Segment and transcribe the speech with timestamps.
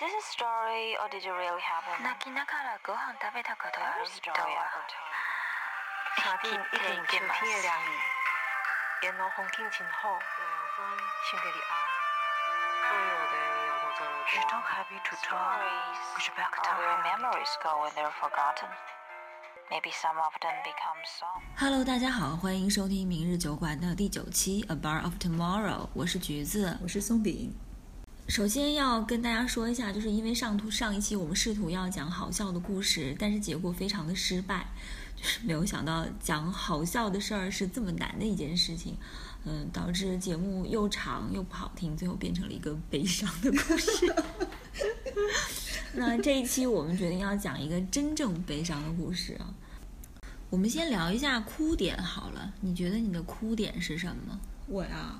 [0.00, 2.02] this a story or did it really happen?
[2.02, 5.04] 泣きながらご飯食べたことあ Every る人 story は ever told.
[6.16, 7.92] 夏天一定有秋天的凉意，
[9.02, 10.18] 沿路风景真好，有
[10.76, 10.84] 风
[11.28, 11.72] 心底里爱。
[12.86, 13.34] 所有的
[13.66, 15.38] 摇头走路 Je t'en happy to toi.
[15.38, 18.68] Stories J'espère que are t'as where rien memories go when they're forgotten.
[19.70, 21.42] Maybe some of them become song.
[21.56, 26.78] Hello，大家好，欢迎收听明日酒馆的第九期《A Bar of Tomorrow》，我是橘子。
[26.82, 27.54] 我是松饼。
[28.31, 34.67] 首先要跟大家说一下，就是因为上图上一期我们试图要讲好笑的故事，但是结果非常的失败，
[35.17, 38.95] 就是没有想到讲好笑的事儿是这么难的一件事情，
[39.43, 44.15] 嗯，导致节目又长又不好听，最后变成了一个悲伤的故事。
[45.95, 49.53] 那这一期我们决定要讲一个真正悲伤的故事啊。
[50.49, 54.39] 我们先聊一下哭点好了，你觉得你的哭点是什么？
[54.67, 55.19] 我呀，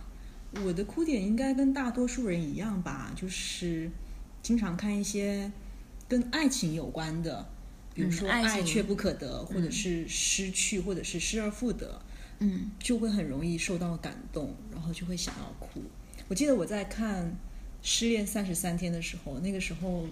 [0.65, 3.89] 我的哭点应该跟大多数人一样吧，就是
[4.43, 5.49] 经常看一些
[6.09, 7.47] 跟爱情有关的，
[7.93, 12.01] 比如说嗯爱却不可得，或者是失去，或者是失而复得，
[12.39, 15.81] 嗯就会很容易受到感动，然后就会想要哭。
[16.27, 17.25] 我记得我在看
[17.81, 20.05] 《失恋三十三天》的时候，那个时候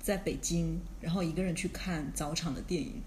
[0.00, 3.02] 在北京，然后一个人去看早场的电影，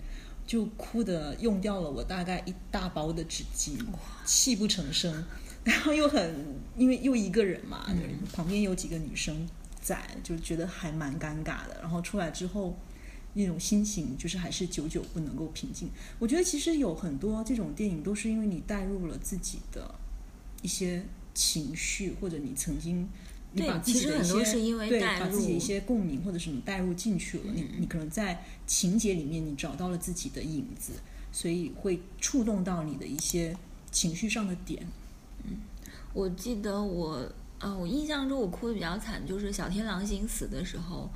[0.45, 3.80] 就哭的用掉了我大概一大包的纸巾，
[4.25, 5.25] 泣不成声。
[5.67, 6.33] 然后又很
[6.75, 9.47] 因为又一个人嘛，就是旁边有几个女生
[9.81, 11.77] 在，就觉得还蛮尴尬的。
[11.81, 12.75] 然后出来之后。
[13.33, 15.88] 那种心情就是还是久久不能够平静。
[16.17, 19.93] 我觉得其实有很多这种电影都是因为你带入了自己的
[20.63, 21.03] 一些
[21.35, 23.07] 情绪，或者你曾经
[23.51, 30.93] 你对把自己的一其实很多些是因为对带把自己一些共鸣，或者什么带入进去了，你嗯你可能在情节里面你找到了自己的影子，
[31.31, 33.55] 所以会触动到你的一些
[33.91, 34.88] 情绪上的点。
[36.17, 37.21] 我记得我，
[37.59, 41.07] 啊，我印象中我哭的比较惨，就是小天狼星死的时候，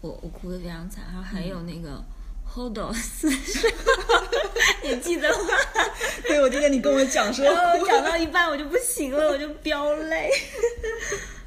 [0.00, 2.02] 我我哭的非常惨，然后还有那个
[2.50, 4.14] Hodo 死时候，
[4.82, 5.50] 你记得吗？
[6.26, 10.30] 对，我记得你跟我讲说，然后讲到一半我就不行了，我就飙泪。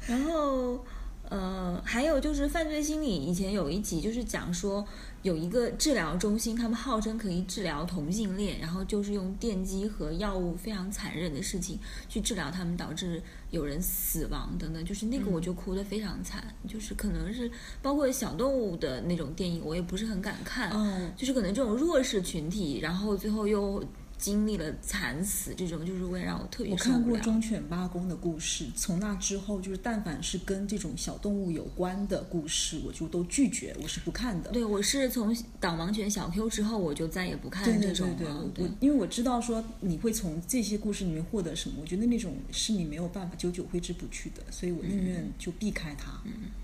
[0.06, 0.84] 然后，
[1.30, 4.84] 呃，还有就是犯罪心理以前有一集就是讲说
[5.22, 14.84] 有一个治疗中心，他们号称可以治疗同性恋，然后就是用电击和药物非常残忍的事情去治疗他们，导致有人死亡等等。
[14.84, 17.48] 就是那个我就哭得非常惨，就是可能是
[17.80, 20.70] 包括小动物的那种电影，我也不是很敢看。
[20.72, 23.80] 嗯，就是可能这种弱势群体，然后最后又
[24.20, 27.18] 经历了惨死，这种就是会让我特别我看过。
[27.18, 34.50] 忠犬八公的故事，从那之后，就是但凡是跟这种小动物有关的故事，我就都拒绝，我是不看的。
[34.50, 38.50] 对，我是从导盲犬小 Q 之后，我就再也不看对对这种对对，了。
[38.58, 46.20] 我因为我知道说你会从这些故事里面获得什么，我觉得那种是你没有办法久久挥之不去的，所以我宁愿就避开它，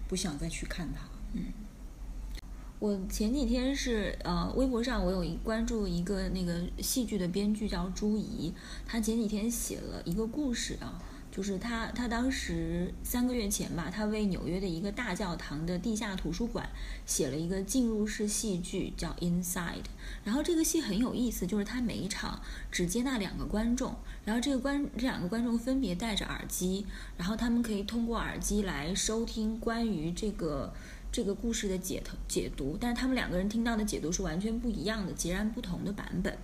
[0.06, 1.40] 不想再去看它。
[2.78, 8.53] 我前几天是呃，微博上我有一关注一个那个戏剧的编剧叫朱怡，
[8.84, 11.00] 他前几天写了一个故事啊，
[11.32, 16.69] 就是他他当时三个月前吧，他为纽约的一个大教堂的地下图书馆
[17.06, 19.86] 写了一个进入式戏剧，叫 Inside。
[20.22, 26.84] 然后这个戏很有意思，就是他每一场只接纳两个观众，然后这个观这两个观众分别戴着耳机，
[27.16, 30.75] 然后他们可以通过耳机来收听关于这个。
[31.16, 36.37] 这个故事的解头解读，但是他们两个人听到的解读是完全不一样的，截然不同的版本。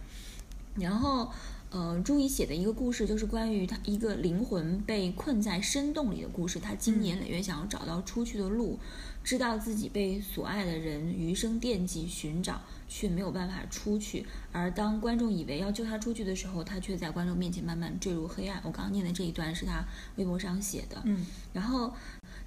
[0.77, 1.31] 然后，
[1.69, 6.59] 呃，朱怡写的一个故事就是关于他一个灵魂被困在深洞里的故事。
[6.59, 8.79] 他经年累月想要找到出去的路，
[9.23, 14.25] 知道自己被所爱的人余生惦记寻找，却没有办法出去。
[14.53, 18.59] 而当观众以为要救他出去的时候，他却在观众面前慢慢坠入黑暗。
[18.65, 19.85] 我刚刚念的这一段是他
[20.17, 21.03] 微博上写的。
[21.05, 21.93] 嗯，然后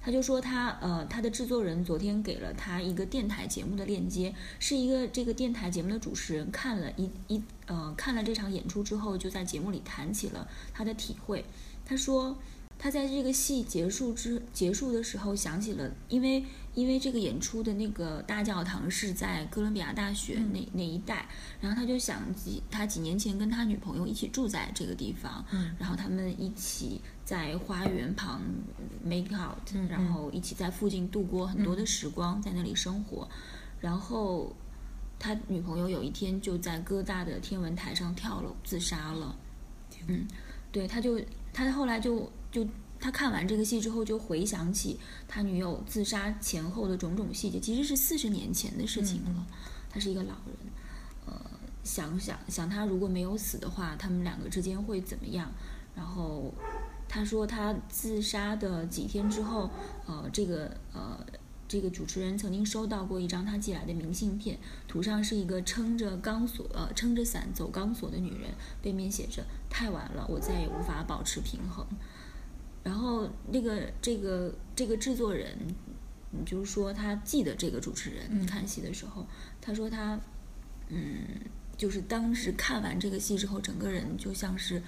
[0.06, 11.44] 他就说他呃他的制作人昨天给了他一个电台节目的链接，是一个这个电台节目的主持人看了一一呃看了这场演出之后，就在节目里谈起了他的体会。
[11.84, 12.38] 他说
[12.78, 16.44] 他在这个戏结束之结束的时候想起了，因为
[16.76, 21.26] 因为这个演出的那个大教堂是在哥伦比亚大学那、那一带，
[21.58, 28.42] 然后他就想几他几年前跟他女朋友一起住在这个地方，嗯然后他们一起在花园旁
[29.02, 33.26] make out，、嗯然后一起在附近度过很多的时光，在那里生活，
[33.80, 34.54] 然后
[35.18, 39.34] 他女朋友有一天就在哥大的天文台上跳楼自杀了。
[40.08, 40.28] 嗯，
[40.70, 41.18] 对，他就
[41.54, 42.66] 他后来就就
[43.06, 44.98] 他看完这个戏之后，就回想起
[45.28, 49.46] 他女友自杀前后的种种细节，其实是四十年前的事情了。
[49.88, 50.56] 他是一个老人，
[51.24, 51.40] 呃，
[51.84, 55.48] 想想想他如果没有死的话，他们两个之间会怎么样？
[55.94, 56.52] 然后
[57.08, 59.70] 他说他自杀的几天之后，
[60.06, 61.24] 呃，这个呃
[61.68, 64.58] 这个主持人曾经收到过一张他寄来的明信片，
[64.88, 68.50] 图上是一个撑着钢索呃撑着伞走钢索的女人，
[68.82, 71.86] 背面写着“太晚了，我再也无法保持平衡”。
[72.86, 75.58] 然后那个这个这个制作人，
[76.30, 79.26] 嗯就是说他记得这个主持人看戏的时候，
[79.60, 80.16] 他说他
[80.88, 81.18] 嗯，
[81.76, 84.80] 就是当时看完这个戏之后，整个人就像是。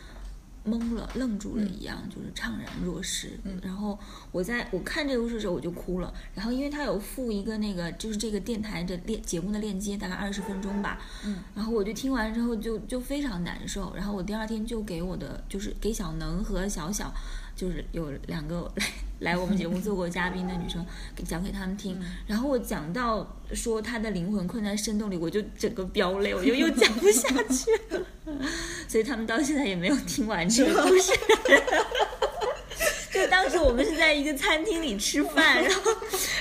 [0.66, 3.30] 懵了、愣住了一样，就是怅然若失。
[3.62, 3.98] 然后
[4.30, 6.12] 我在我看这个故事的时候，我就哭了。
[6.34, 11.00] 然后因为他有附一个那个，就是这个电台的链节目的链接，大概二十分钟吧。
[11.24, 11.38] 嗯。
[11.54, 13.94] 然后我就听完之后就就非常难受。
[13.94, 17.14] 然后我第二天就给我的就是给小能和小小，
[17.58, 18.86] 就是有两个来
[19.32, 22.00] 来我们节目做过嘉宾的女生，给讲给他们听。
[22.24, 28.06] 然后我讲到说她的灵魂困在深洞里，我就整个飙泪，我就又讲不下去了。
[28.86, 31.12] 所以他们到现在也没有听完这个故事。
[33.12, 35.92] 就当时我们是在一个餐厅里吃饭，然后，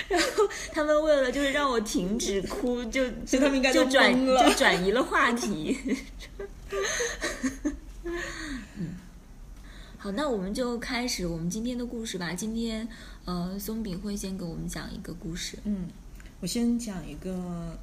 [0.10, 5.80] 然后他们为了就是让我停止哭，就就他们应该就转就转移了话题。
[8.75, 8.96] 嗯，
[10.00, 12.32] 好，那我们就开始我们今天的故事吧。
[12.32, 12.88] 今天，
[13.26, 15.58] 呃，松饼会先给我们讲一个故事。
[15.64, 15.88] 嗯，
[16.40, 17.34] 我先讲一个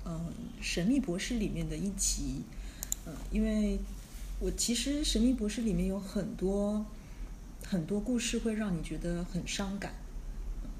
[0.05, 0.33] 呃
[0.63, 2.43] 《神秘博士》里面的一集，
[3.05, 3.81] 呃，因为
[4.39, 6.87] 我其实《神秘博士》里面有很多
[7.67, 9.93] 很多故事会让你觉得很伤感，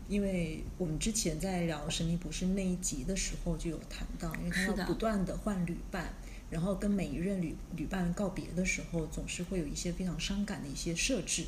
[0.09, 6.15] 因为我们之前在聊《神秘博士》那一集的时候就有谈到，因为他不断的换旅伴。
[6.55, 11.47] 然后跟每一任旅旅伴告别的时候，总是会有一些非常伤感的一些设置。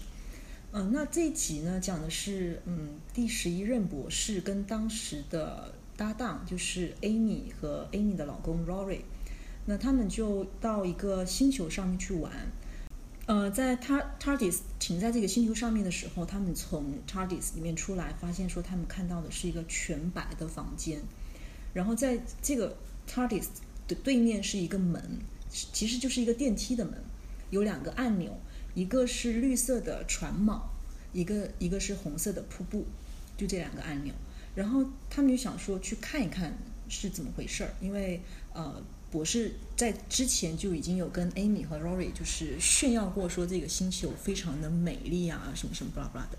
[0.72, 9.02] 嗯、那这一集呢，讲的是嗯第十一任博士跟当时的搭档，就是 Amy 和 Amy 的老公 Rory，
[9.66, 12.32] 那他们就到一个星球上面去玩。
[13.26, 20.98] 呃，在 TARDIS 停在这个星球上面的时候，他们从 TARDIS 里面出来，发现说他们看到的是一个全白的房间，
[21.72, 22.76] 然后在这个
[23.08, 23.46] TARDIS
[23.88, 26.94] 的对面是一个门，其实就是一个电梯的门，
[27.50, 28.38] 有两个按钮，
[28.74, 30.60] 一个是绿色的船锚，
[31.12, 32.84] 一个一个是红色的瀑布，
[33.36, 34.12] 就这两个按钮。
[34.54, 36.56] 然后他们就想说去看一看
[36.88, 38.20] 是怎么回事儿，因为
[38.54, 46.38] 呃，博士在之前就已经有跟 Amy 和 Rory 就是炫耀过说这个星球非常的美丽啊，什么什么巴拉巴拉的。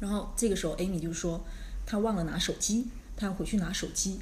[0.00, 1.44] 然后这个时候 Amy 就说
[1.86, 4.18] 她忘了拿手机，她要回去拿手机。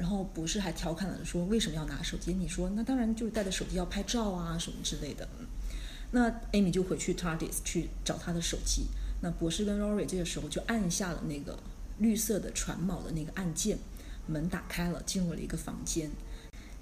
[0.00, 2.32] 然后博士还调侃了说为什么要拿手机？
[2.32, 5.28] 你说那当然就是带着手机要拍照啊什么之类的。
[5.38, 5.46] 嗯
[6.12, 8.86] 那 Amy 就回去 TARDIS 去找他的手机。
[9.20, 11.56] 那博士跟 Rory 这个时候就按下了那个
[11.98, 13.78] 绿色的船锚的那个按键，
[14.26, 16.10] 门打开了，进入了一个房间。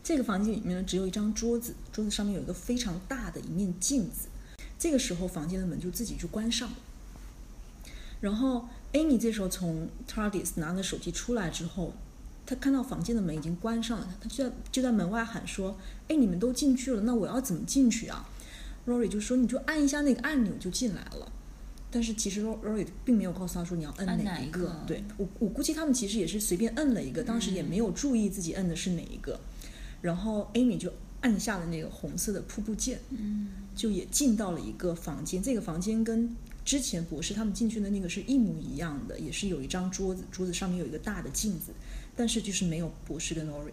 [0.03, 4.29] 这个房间里面呢，只有一张桌子，桌子上面有一个非常大的一面镜子。
[4.79, 6.77] 这个时候，房间的门就自己就关上了。
[8.23, 11.93] 然后 Amy 这时候从 TARDIS 拿了手机出来之后，
[12.49, 15.77] 她看到房间的门已经关上了，他就在就在门外喊说
[16.09, 18.27] ：“哎，你们都进去了，那我要怎么进去啊
[18.87, 21.31] ？”Rory 就说：“你就按一下那个按钮就进来了。”
[21.93, 24.61] 但是其实 Rory 并没有告诉他说你要摁按哪一个。
[24.61, 29.39] 一个对我，我估计他们其实也是随便摁了一个，当时也没有注意自己摁的是哪一个。
[30.01, 30.91] 然后 Amy 就
[31.21, 35.43] 按下了那个红色的瀑布键，嗯就也进到了一个房间。
[35.43, 36.35] 这个房间跟
[36.65, 41.73] 之前博士他们进去的那个是一模一样的，也是有一张桌子，桌子上面有一个大的镜子，
[42.19, 43.71] 但是就是没有博士跟 Rory，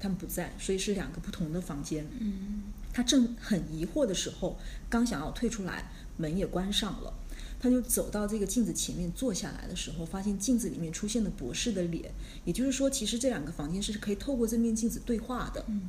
[0.00, 2.06] 他们不在，所以是两个不同的房间。
[2.18, 2.62] 嗯
[2.94, 4.58] 他正很疑惑的时候，
[4.88, 7.12] 刚想要退出来，门也关上了。
[7.60, 12.10] 他就走到这个镜子前面坐下来的时候，发现镜子里面出现了博士的脸，
[12.44, 15.64] 也就是说，其实这两个房间是可以透过这面镜子对话的。
[15.68, 15.82] 嗯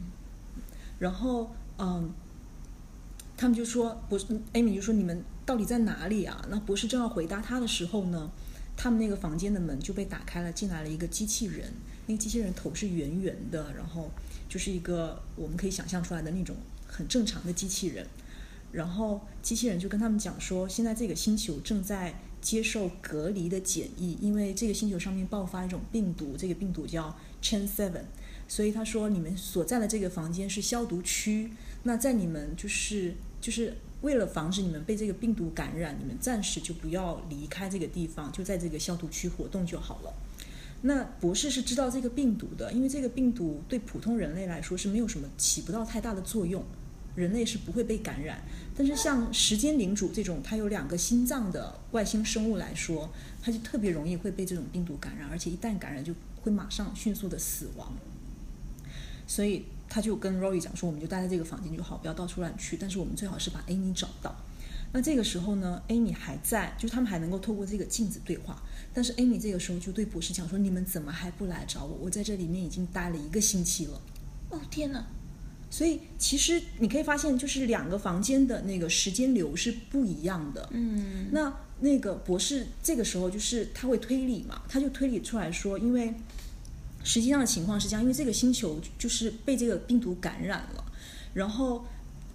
[0.99, 2.13] 然后，嗯，
[3.35, 6.45] 他们就说，博士，Amy 就说你们到底在哪里啊？
[6.49, 8.31] 那博士正要回答他的时候呢，
[8.75, 11.71] 他们那个房间的门就被打开了，进来了一个机器人。
[12.05, 14.11] 那个机器人头是圆圆的，然后
[14.49, 18.05] 就是一个我们可以想象出来的那种很正常的机器人。
[18.73, 28.05] 然后机器人就跟他们讲说，现在这个星球正在接受隔离的检疫，因为这个星球上面爆发一种病毒，这个病毒叫 Chen Seven，
[28.47, 31.51] 所以他说你们所在的这个房间是消毒区，
[31.83, 40.13] 那在你们就是就是为了防止你们被这个病毒感染，你们暂时就不要离开这个地方，就在这个消毒区活动就好了。
[40.81, 46.61] 那博士是知道这个病毒的，因为这个病毒对普通人类来说是没有什么起不到太大的作用，
[47.15, 48.41] 人类是不会被感染。
[48.75, 53.09] 但是像时间领主这种它有两个心脏的外星生物来说，
[53.41, 57.93] 它就特别容易会被这种病毒感染，而且一旦感染就会马上迅速的死亡。
[59.25, 62.75] 所以他就跟 Rory 讲说，我们就待在这个房间就好，不要到处乱去。
[62.81, 64.35] 但是我们最好是把 Amy 找到。
[64.91, 68.59] 那这个时候呢，Amy 还在，就是他们还能够透过这个镜子对话。
[68.91, 71.95] 但是 Amy 这个时候就对博士讲说：“你们怎么还不来找我？
[72.01, 74.01] 我在这里面已经待了一个星期了。”
[74.49, 75.05] 哦天哪！
[75.69, 80.67] 所以其实你可以发现，就是两个房间的那个时间流是不一样的。
[80.71, 86.13] 嗯，那那个博士这个时候就是他会推理嘛，他就推理出来说，因为
[87.03, 90.83] 实际上的情况是这样，因为这个星球就是被这个病毒感染了，
[91.33, 91.85] 然后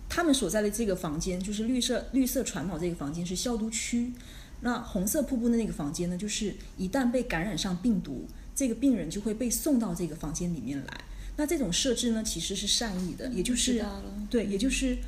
[0.08, 4.12] 他们所在的这个房间就是绿色绿色船锚这个房间是消毒区，
[4.60, 11.00] 那红色瀑布的那个房间呢，就是一旦被感染上病毒，这个病人就会被送到这个房间里面来。
[11.37, 13.84] 那这种设置呢，其实是善意的，也就是
[14.28, 14.98] 对，也就是，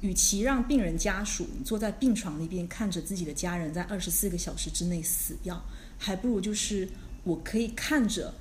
[0.00, 5.60] 与其让病人家属坐在病床那边看着自己的家人在二十四个小时之内死掉，
[5.98, 6.88] 还不如就是
[7.24, 8.32] 我可以看着，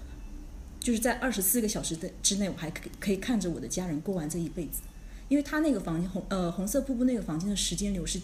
[0.82, 4.82] 就是在二十四个小时的之内，我还可以可以看着我的家人过完这一辈子，
[5.30, 8.20] 因为他那个房间红呃红色瀑布那个房间的时间流是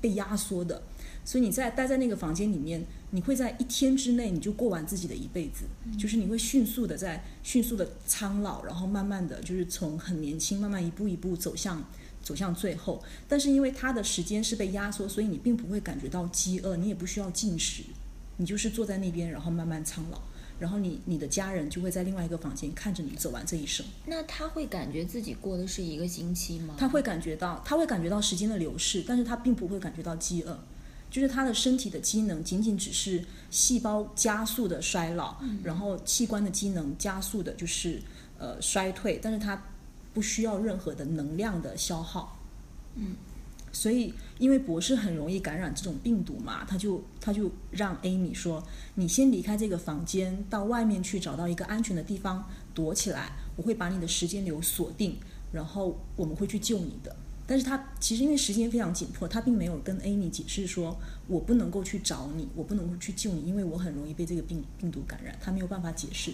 [0.00, 0.82] 被压缩的，
[1.24, 5.64] 所以你在待在那个房间里面，你会在一天之内你就过完自己的一辈子，
[5.98, 11.82] 就是你会迅速的在迅速的苍老，然后慢慢的就是从很年轻慢慢一步一步走向
[12.22, 13.02] 走向最后。
[13.26, 17.82] 但是因为它的时间是被压缩，所以你并不会感觉到饥饿，你也不需要进食，
[18.36, 20.20] 你就是坐在那边，然后慢慢苍老。
[20.58, 26.74] 然后你你的家人就会在另外一个房间看着你走完这一生，那他会感觉自己过的是一个星期吗？
[26.78, 30.58] 他会感觉到他会感觉到时间的流逝，但是他并不会感觉到饥饿，
[31.10, 38.02] 就是他的身体的机能仅仅只是细胞加速的衰老，然后器官的机能加速的就是
[38.38, 39.62] 呃衰退，但是他
[40.12, 42.36] 不需要任何的能量的消耗。
[42.96, 43.14] 嗯，
[43.72, 48.62] 所以因为博士很容易感染这种病毒嘛，他就他就让 Amy 说
[48.96, 52.44] ：“你先离开这个房间，到外面去找到一个安全的地方
[52.74, 55.16] 躲起来，我会把你的时间流锁定，
[55.52, 57.14] 然后我们会去救你的。”
[57.46, 60.94] 但是他其实因为时间非常紧迫，他并没有跟 Amy 解释说，
[61.26, 66.30] 我不能够去找你，我不能够去救你，因为我很容易被这个病病毒感染，他没有办法解释，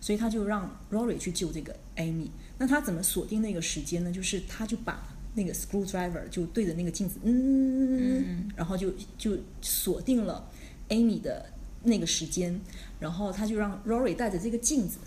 [0.00, 2.30] 所以他就让 Rory 去救这个 Amy。
[2.58, 4.10] 那他怎么锁定那个时间呢？
[4.10, 10.50] 就是他就把那个 screwdriver 就对着那个镜子，嗯，然后就就锁定了
[10.88, 11.46] Amy 的
[11.84, 12.60] 那个时间，
[12.98, 14.98] 然后他就让 Rory 带着这个镜子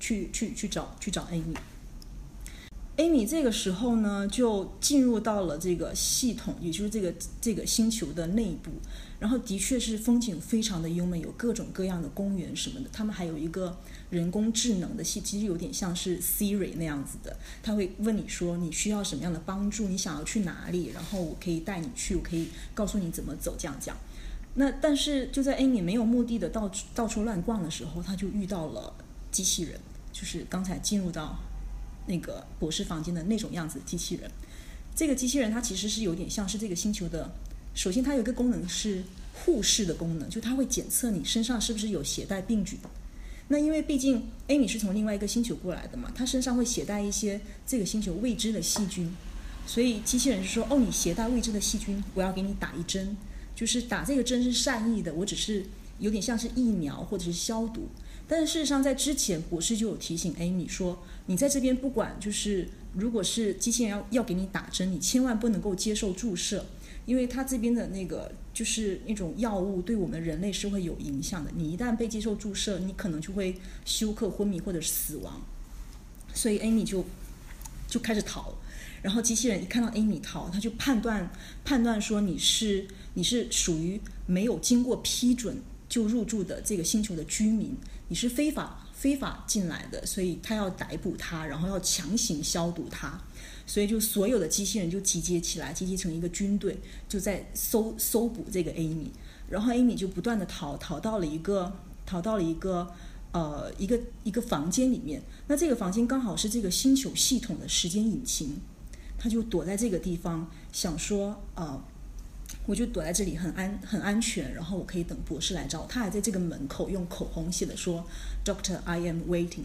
[0.00, 1.54] 去去去找去找 Amy。
[2.96, 8.70] Amy 这个时候呢，就进入到了这个系统，也就是这个这个星球的内部。
[9.18, 12.86] 然后的确是风景非常的优美，有各种各样的公园什么的。
[12.92, 13.76] 他们还有一个
[14.10, 23.96] 人工智能的系，其实有点像是 Siri 那样子的，他会问你说你需要什么样的帮助，你想要去哪里，然后我可以带你去，我可以告诉你怎么走，这样讲。
[24.54, 28.94] 那但是就在 Amy 没有目的的到处到处乱逛的时候，他就遇到了
[29.32, 29.80] 机器人，
[30.12, 31.36] 就是刚才进入到
[32.06, 34.30] 那个博士房间的那种样子的机器人。
[34.94, 37.28] 这个机器人它其实是有点像是这个星球的，
[37.74, 42.78] 首先它有一个功能是护士的功能，就它会检测你身上是不是有携带病菌。
[43.48, 49.14] 那因为毕竟 Amy 是从另外一个星球过来的嘛，她身上会携带一些这个星球未知的细菌，
[49.66, 53.16] 所以机器人就说：“哦，你携带未知的细菌，我要给你打一针，
[53.54, 55.64] 就是打这个针是善意的，我只是
[55.98, 57.88] 有点像是疫苗或者是消毒。”
[58.26, 66.64] 但是事实上，在之前博士就有提醒 Amy 说：“你在这边不管就是，如果是机器人要要给你打针，你千万不能够接受注射，
[67.04, 71.50] 因为它这边的那个就是那种药物对我们人类是会有影响的。
[71.54, 75.42] 你一旦被接受注射，你可能就会休克、昏迷或者死亡。
[76.32, 77.04] 所以 Amy 就
[77.88, 78.54] 就开始逃，
[79.02, 81.30] 然后机器人一看到 Amy 逃，他就判断
[81.64, 87.76] 判断说你是你是属于没有经过批准就入住的这个星球的居民，
[88.08, 93.20] 你是非法非法进来的，所以他要逮捕他，然后要强行消毒他。
[93.66, 96.78] 所以就所有的机器人就集结起来，集结成一个军队，
[97.08, 99.08] 就在搜搜捕这个 Amy。
[99.48, 101.72] 然后 Amy 就不断的逃，逃到了一个
[102.06, 102.90] 逃到了一个
[103.32, 105.22] 呃一个一个房间里面。
[105.46, 108.56] 那这个房间刚好是这个星球系统的时间引擎，
[109.18, 111.82] 他就躲在这个地方，想说呃，
[112.66, 115.86] 我就躲在这里很安很安全，然后我可以等博士来找。
[115.86, 118.04] 他还在这个门口用口红写的说
[118.44, 119.64] “Doctor, I am waiting”，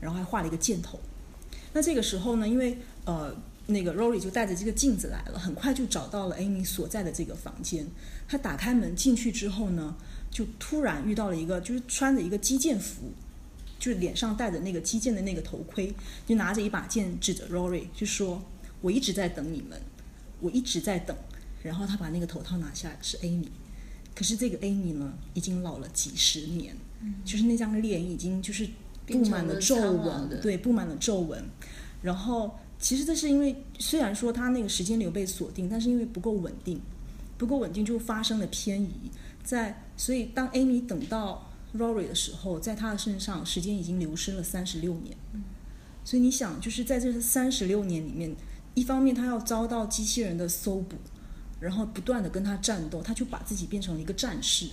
[0.00, 1.00] 然后还画了一个箭头。
[1.72, 2.78] 那这个时候呢，因为
[3.10, 3.34] 呃，
[3.66, 7.84] 那个 Rory 就带着这个镜子来了，很快就找到了 Amy 所在的这个房间。
[8.28, 9.96] 他打开门进去之后呢，
[10.30, 13.10] 就突然遇到了一个，就是穿着一个击剑服，
[13.80, 15.92] 就是脸上戴着那个击剑的那个头盔，
[16.24, 18.40] 就拿着一把剑指着 Rory 就说
[18.80, 19.80] ：“我一直在等你们，
[20.38, 21.16] 我一直在等。”
[21.64, 23.48] 然后他把那个头套拿下来，是 Amy。
[24.14, 26.76] 可是这个 Amy 呢，已经老了几十年，
[27.24, 28.68] 就是那张脸已经就是
[29.06, 31.42] 布满了皱纹，对，布满了皱纹。
[32.02, 36.80] 然后其实这是因为虽然说他那个时间流被锁定，但是因为不够稳定，
[37.36, 39.10] 不够稳定就发生了偏移。
[39.44, 45.14] 在所以当 Amy 等到 Rory 的时候，在他的身上时间已经流失了三十六年。
[46.02, 48.34] 所以你想，就是在这三十六年里面，
[48.74, 50.96] 一方面他要遭到机器人的搜捕，
[51.60, 54.66] 然后不断的跟他战斗，他就把自己变成了一个战士。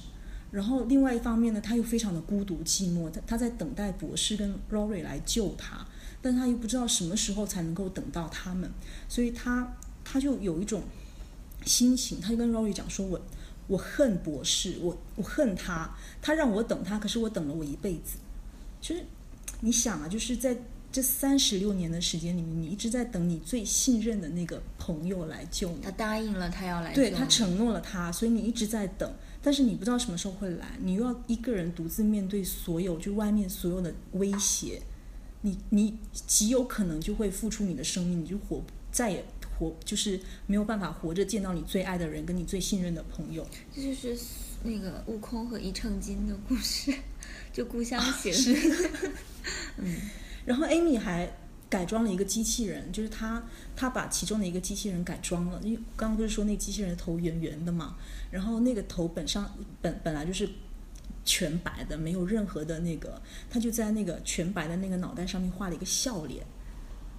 [0.52, 5.86] 然后另外一方面呢，他又非常的孤独寂寞，他他在等待博士跟 Rory 来救他，
[6.22, 8.72] 但他又不知道什么时候才能够等到他们，
[9.10, 9.76] 所以他
[10.06, 10.84] 他就有一种
[11.66, 13.22] 心情，他就跟 Rory 讲说：“我
[13.68, 18.18] 我恨博士，我我恨他，他让我等他，可是我等了我一辈子。”
[18.82, 19.04] 其实
[19.60, 20.56] 你想啊，就是在
[20.90, 25.92] 这三十六年的时间里面，你一直在等你最信任的那个朋友来救你他。
[25.92, 34.82] 答应了他要来对他承诺了他，所以你一直在等，但是你不知道什么时候会来，你又要一个人独自面对所有就外面所有的威胁，
[35.42, 39.24] 你你极有可能就会付出你的生命，你就活再也
[39.58, 43.48] 活就是没有办法活着见到你最爱的人跟你最信任的朋友。
[43.74, 44.18] 这就是
[44.64, 46.94] 那个悟空和一秤金的故事，
[47.54, 48.34] 就故乡行。
[50.46, 51.32] 然后 Amy 还
[51.70, 53.44] 改装了一个机器人，就是他
[53.76, 57.96] 他把其中的一个机器人改装了，因为刚刚不是说那个机器人的头圆圆的嘛，
[58.32, 60.50] 然后那个头本上本本来就是
[61.26, 66.46] 全白的，没有任何的那个，他就在那个全白的那个脑袋上面画了一个笑脸，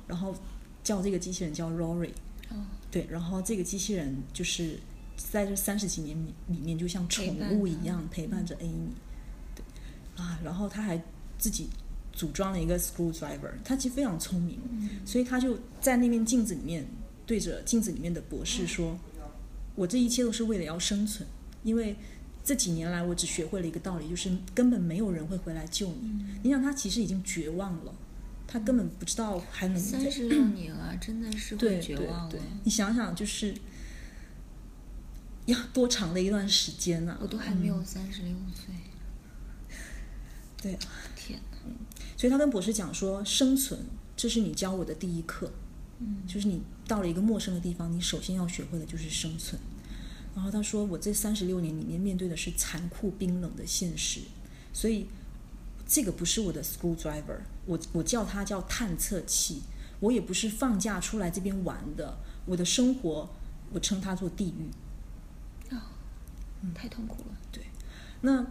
[0.07, 0.35] 然后
[0.83, 2.13] 叫这个机器人叫 Rory，
[2.49, 2.65] 哦。
[2.91, 4.79] 对，然后这个机器人就是
[5.17, 8.95] 在这三十几年里里面，就像宠物一样陪伴着 Amy，
[9.55, 9.63] 对。
[10.17, 10.99] 啊，然后他还
[11.37, 11.69] 自己
[12.19, 14.59] 组装了一个 screwdriver，他其实非常聪明，
[15.07, 16.85] 所以他就在那面镜子里面
[17.25, 18.99] 对着镜子里面的博士说
[19.77, 21.25] ：“我这一切都是为了要生存，
[21.63, 21.95] 因为
[22.43, 26.25] 这几年来我只学会了一个道理，就是根本没有人会回来救你。
[26.43, 27.95] 你想，他其实已经绝望了，
[28.49, 33.55] 他根本不知道还能三十六年了，真的是对会绝望对对了。，你想想，就是
[35.47, 38.75] 要多长的一段时间呢、我都还没有三十六岁，
[40.61, 40.77] 对！
[42.19, 43.79] 所以他跟博士讲说，生存
[44.17, 45.53] 这是你教我的第一课，
[46.01, 49.59] 嗯，就是你到了一个陌生的地方，你首先要学会的就是生存。
[50.35, 54.21] 然后他说，我这三十六年里面面对的是残酷冰冷的现实，
[54.73, 55.07] 所以
[55.87, 59.63] 这个不是我的 school driver，我我叫它叫探测器，
[60.01, 63.31] 我也不是放假出来这边玩的，我的生活
[63.73, 65.93] 我称它做地狱啊。
[66.75, 67.39] 太痛苦了。
[67.53, 67.65] 对
[68.23, 68.45] 那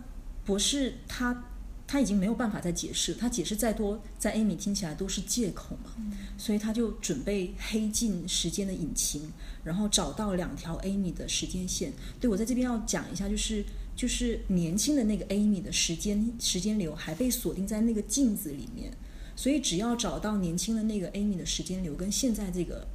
[0.45, 1.43] 博士他
[1.87, 5.91] 他已经没有办法再解释，他解释再多，在 Amy 听起来都是借口嘛，
[6.37, 9.31] 所以他就准备黑进时间的引擎，
[9.63, 11.93] 然后找到两条 Amy 的时间线。
[12.19, 13.63] 对我在这边要讲一下，就是
[13.95, 18.91] 就是年轻的那个 Amy 的时间时间流还被锁定在那个镜子里面，
[19.33, 22.85] 所以只要找到年轻的那个 Amy 的时间流跟现在这个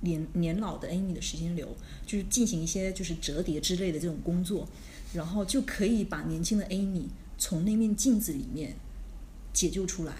[0.00, 4.66] 年年老的 Amy 的时间流，就是进行一些就是折叠之类的这种工作，
[5.12, 7.04] 然后就可以把年轻的 Amy
[7.44, 8.76] 从那面镜子里面
[9.52, 10.14] 解救出来。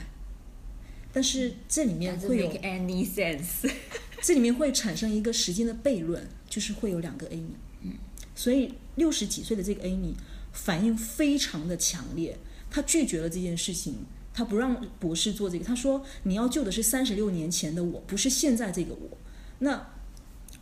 [1.12, 3.70] 但是这里面会有 any sense。
[4.20, 7.54] 这里面会产生一个时间的悖论，就是会有两个 Amy。
[7.82, 7.92] 嗯，
[8.34, 10.14] 所以六十几岁的这个 Amy
[10.52, 12.36] 反应非常的强烈，
[12.68, 14.04] 她拒绝了这件事情，
[14.34, 15.64] 她不让博士做这个。
[15.64, 19.16] 她说：“你要救的是三十六年前的我，不是现在这个我。
[19.60, 19.91] 那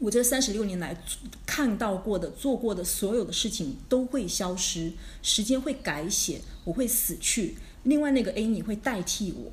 [0.00, 1.00] 我这三十六年来
[1.46, 9.52] 看到过的、做过的所有的事情都会消失，时间会改写，我会死去，另外那个 Amy 会代替我。”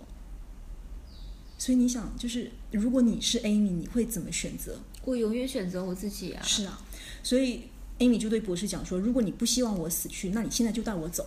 [1.60, 4.80] 所以你想，就是如果你是 Amy，你会怎么选择？
[5.04, 6.42] 我永远选择我自己啊！
[6.44, 6.80] 是啊，
[7.24, 7.64] 所以
[8.00, 11.26] Amy 就对博士讲说：“如果你不希望我死去，那你现在就带我走，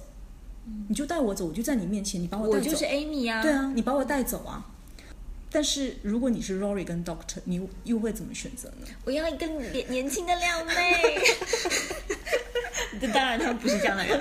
[0.89, 2.67] 你就带我走，我就在你面前，你把我带走。
[2.67, 3.43] 我就是 Amy 啊！
[3.43, 4.73] 对，啊，你把我带走啊。
[5.51, 8.87] 但是如果你是 Rory 跟 Doctor，你又会怎么选择呢？
[9.05, 10.73] 我要一个年年轻的靓妹。
[13.01, 14.21] 这 当然，他们不是这样的人。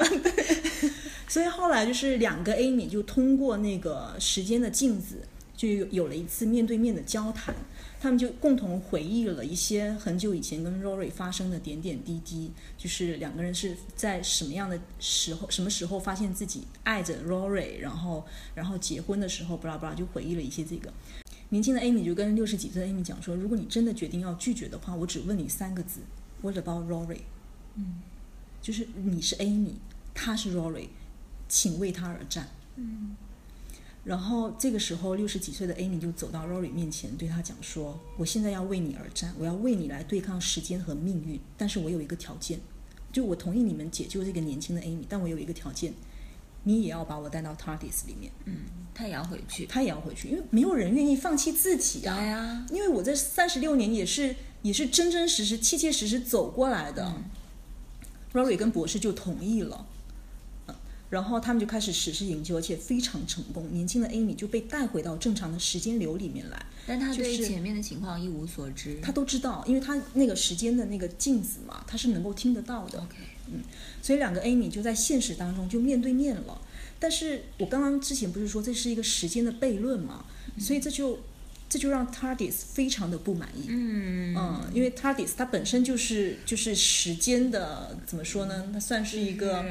[1.29, 5.17] 所以后来就是两个 Amy 就通过那个时间的镜子，
[5.55, 7.53] 就有有了一次面对面的交谈。
[7.99, 20.91] 他们就共同回忆了一些很久以前跟 Rory 发生的点点滴滴，就是两个人是在什么样的时候、什么时候发现自己爱着 Rory，然后然后结婚的时候，巴拉巴拉就回忆了一些这个。
[21.49, 25.99] 年轻的 Amy 就跟六十几岁的 Amy 讲说：“如果你真的决定要拒绝的话，我只问你三个字
[26.41, 27.21] ：What about Rory？”
[27.75, 28.01] 嗯，
[28.61, 29.73] 就是你是 Amy，
[30.13, 30.89] 他是 Rory，
[31.47, 32.47] 请为他而战。
[32.75, 33.15] 嗯，
[34.05, 41.39] 然后这个时候，六十几岁的 Amy 就走到 Rory 面前，对他讲说：“我现在要为你而战，我要为你来对抗时间和命运。
[41.57, 42.59] 但是我有一个条件，
[43.11, 45.93] 就我同意你们解救这个年轻的 Amy，但我有一个条件
[46.63, 48.55] 你也要把我带到 TARDIS 里面，嗯，
[48.93, 49.65] 他也要回去。
[49.65, 52.23] 他也要回去，因为没有人愿意放弃自己对啊。
[52.23, 57.21] 呀，因为我这三十六年也是也是真真实实、切切实实走过来的。
[58.33, 59.98] Rory 跟博士就同意了，嗯，
[61.09, 63.67] 然后他们就开始实施营救，而且非常成功。
[63.71, 68.99] 年轻的 Amy 就被带回到正常的时间流里面来，但他对前面的情况一无所知。
[69.01, 72.99] 他都知道，因为他那个时间的那个镜子嘛，他是能够听得到的。
[72.99, 73.15] OK，
[73.51, 73.61] 嗯
[74.01, 76.61] 所以两个 Amy 就在现实当中就面对面了。
[76.99, 80.25] 但是我刚刚之前不是说这是一个时间的悖论嘛，
[80.57, 81.17] 所以这就
[81.69, 83.67] 这就让 TARDIS 非常的不满意。
[83.69, 88.67] 嗯嗯，因为 TARDIS 它本身就是就是时间的怎么说呢？
[88.73, 89.63] 它算是一个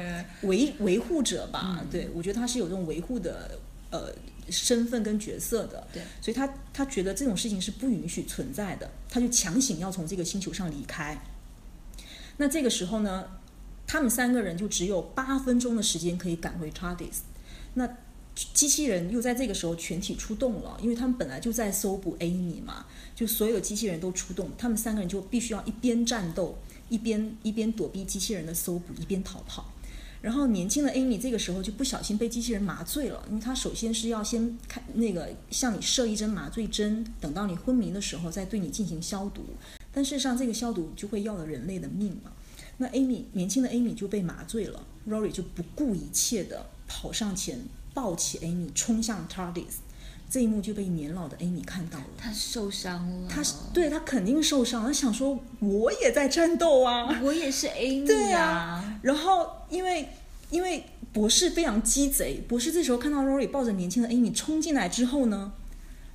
[0.43, 1.85] 维维护者吧。
[1.91, 3.59] 对我觉得他是有这种维护的
[3.91, 4.13] 呃
[4.49, 5.85] 身份跟角色的。
[5.91, 11.21] 对，所以他他觉得这种事情是不允许存在的，他就强行要从这个星球上离开。
[12.37, 13.25] 那这个时候呢，
[13.85, 17.17] 他们三个人就只有八分钟的时间可以赶回 TARDIS。
[17.73, 17.97] 那
[18.53, 26.57] 机器人又在这个时候全体出动了，因为他们本来就在搜捕 Amy 嘛，就所有机器人都出动，他们三个人就必须要一边战斗，
[26.89, 29.73] 一边一边躲避机器人的搜捕，一边逃跑。
[30.21, 39.43] 然后年轻的 Amy 这个时候就不小心被机器人麻醉了，因为他首先是要先开那个向你射一针麻醉针，等到你昏迷的时候再对你进行消毒。
[39.93, 42.31] 但事实上这个消毒就会要了人类的命嘛。
[42.77, 47.59] 那 Amy 年轻的 Amy 就被麻醉了，Rory 就不顾一切的跑上前
[47.99, 49.79] 抱起 Amy 冲向 TARDIS，
[50.29, 52.05] 这一幕就被年老的 Amy 看到了。
[52.17, 53.27] 他受伤了。
[53.29, 60.07] 他对他肯定受伤，他想说我也在战斗啊， 我也是 Amy 对呀、啊，然后因为
[60.49, 65.51] 因为博士非常鸡贼，博士这时候看到 Rory 抱着年轻的 Amy 冲进来之后呢，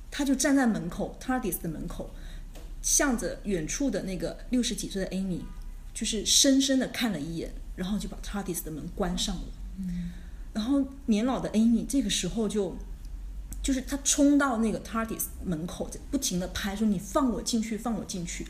[0.09, 2.09] 他就站在门口 TARDIS 的门口，
[2.81, 5.41] 向着远处的那个六十几岁的 Amy，
[5.93, 9.43] 就是深深的看了一眼，然后就把 TARDIS 的门关上了。
[10.55, 12.75] 然后年老的 Amy 这个时候就。
[13.65, 18.45] 就是他冲到那个 TARDIS 门口，不停的拍说：“你放我进去，放我进去。”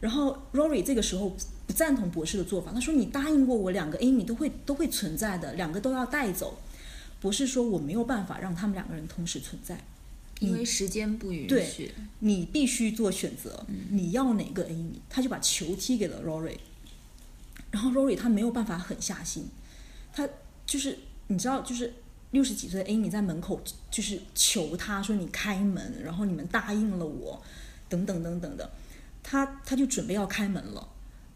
[0.00, 6.58] 然后 Rory 这个时候不赞同博士的做法，他说：“你答应过我，两个 Amy 都会都会存在的，两个都要带走。”
[7.20, 9.78] 博士说：“我没有办法让他们两个人同时存在，
[10.40, 11.92] 因为时间不允对许。
[12.20, 16.56] 你必须做选择，你要哪个 Amy？” 他就把球踢给了 Rory，
[17.70, 19.50] 然后 Rory 他没有办法狠下心，
[20.14, 20.26] 他
[20.64, 21.92] 就是你知道，就是
[22.30, 23.60] 六十几岁的 Amy 在门口
[23.90, 27.42] 就是求他说：“你开门，然后你们答应了我，
[27.88, 28.70] 等等等等的。”
[29.22, 30.88] 他他就准备要开门了。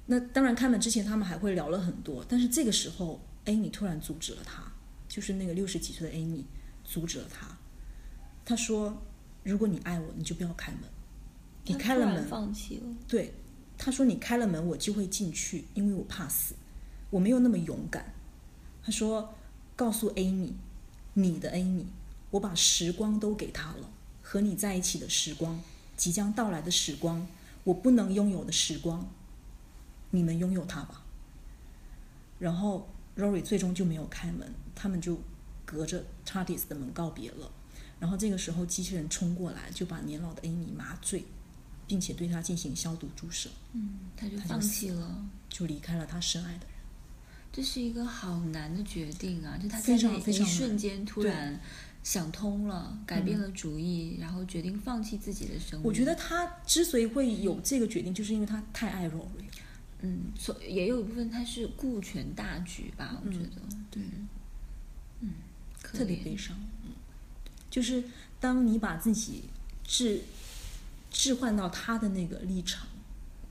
[0.07, 4.62] 那当然，开门之前他们还会聊了很多，但是这个时候，Amy 突然阻止了他，
[5.09, 6.44] 就是那个六十几岁的 Amy
[6.85, 7.48] 阻止了他。
[8.44, 9.03] 他说
[9.42, 10.83] ：“如果你爱我，你就不要开门。
[11.64, 12.96] 你开了门，放弃了。
[13.07, 13.35] 对，
[13.76, 16.55] 他说你开了门，我就会进去，因为我怕死，
[17.11, 18.12] 我没有那么勇敢。
[18.83, 19.35] 他说，
[19.81, 20.53] 告诉 Amy，
[21.14, 21.87] 你的 Amy，
[22.33, 23.88] 我把时光都给他了，
[24.21, 25.59] 和你在一起的时光，
[25.97, 27.27] 即将到来的时光，
[27.64, 29.09] 我不能拥有的时光，
[30.11, 31.03] 你们拥有它吧。
[32.38, 35.19] 然后 Rory 最终就没有开门，他们就
[35.64, 37.51] 隔着 TARDIS 的门告别了。
[37.99, 41.25] 然后这个时候，机器人冲过来，就把年老的 Amy 麻醉，
[41.87, 45.25] 并且对他进行消毒注射，嗯，他就放弃了。
[45.49, 46.69] 就离开了他深爱的人。
[47.52, 49.58] 这是一个好难的决定啊！
[49.60, 51.60] 就他在那一瞬间突然
[52.02, 55.88] 想通了，改变了主意，然后决定放弃自己的生活。
[55.88, 59.48] 我觉得他之所以会有这个决定，就是因为他太爱 Rory。
[60.02, 63.50] 嗯，所也有一部分他是顾全大局吧，我觉得，
[63.90, 64.02] 对，
[65.20, 65.34] 嗯，
[65.82, 66.56] 特别悲伤。
[66.84, 66.92] 嗯，
[67.68, 68.04] 就是
[68.38, 69.42] 当你把自己
[69.84, 70.22] 置
[71.10, 72.86] 置换到他的那个立场，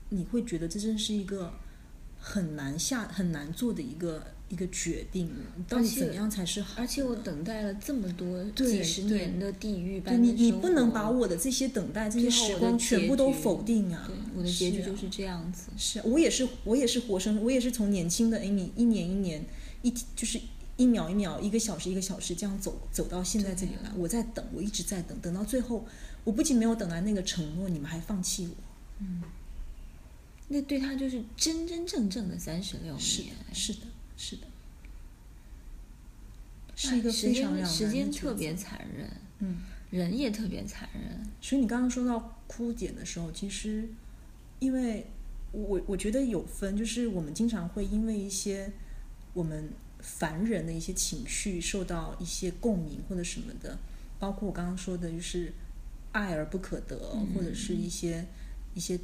[0.08, 1.52] 你会觉得这真是一个
[2.20, 5.30] 很难下、很难做的一个一个决定。
[5.68, 6.82] 到底怎么样才是好的？
[6.82, 14.04] 而且我等待了这么多对几十年的地狱对你，你不能把我的这些等待、这些时光全部都否定啊！
[14.06, 15.70] 对我的结局啊就是这样子。
[15.76, 19.44] 是我也是，我也是活生，我也是从年轻的 Amy 一年一年
[19.82, 20.38] 一就是
[20.76, 23.90] 一秒一秒、一个小时一个小时这样走走到现在这里来。
[23.96, 25.86] 我在等，我一直在等，等到最后，
[26.24, 29.04] 我不仅没有等来那个承诺，你们还放弃我。
[30.52, 33.80] 那对他就是真真正正的三十六是的年，，是的，
[34.16, 34.42] 是的，
[36.66, 39.56] 哎是一个非常时间特别残忍，嗯。
[39.90, 41.20] 人也特别残忍。
[41.40, 43.88] 所以你刚刚说到哭点的时候，其实
[44.60, 45.04] 因为
[45.50, 48.70] 我我觉得有分，就是我们经常会因为一些
[49.32, 53.76] 我们凡人的一些情绪受到一些共鸣或者什么的，
[54.20, 55.52] 包括我刚刚说的，就是
[56.12, 56.96] 爱而不可得，
[57.34, 58.24] 或者是一些
[58.74, 58.96] 一些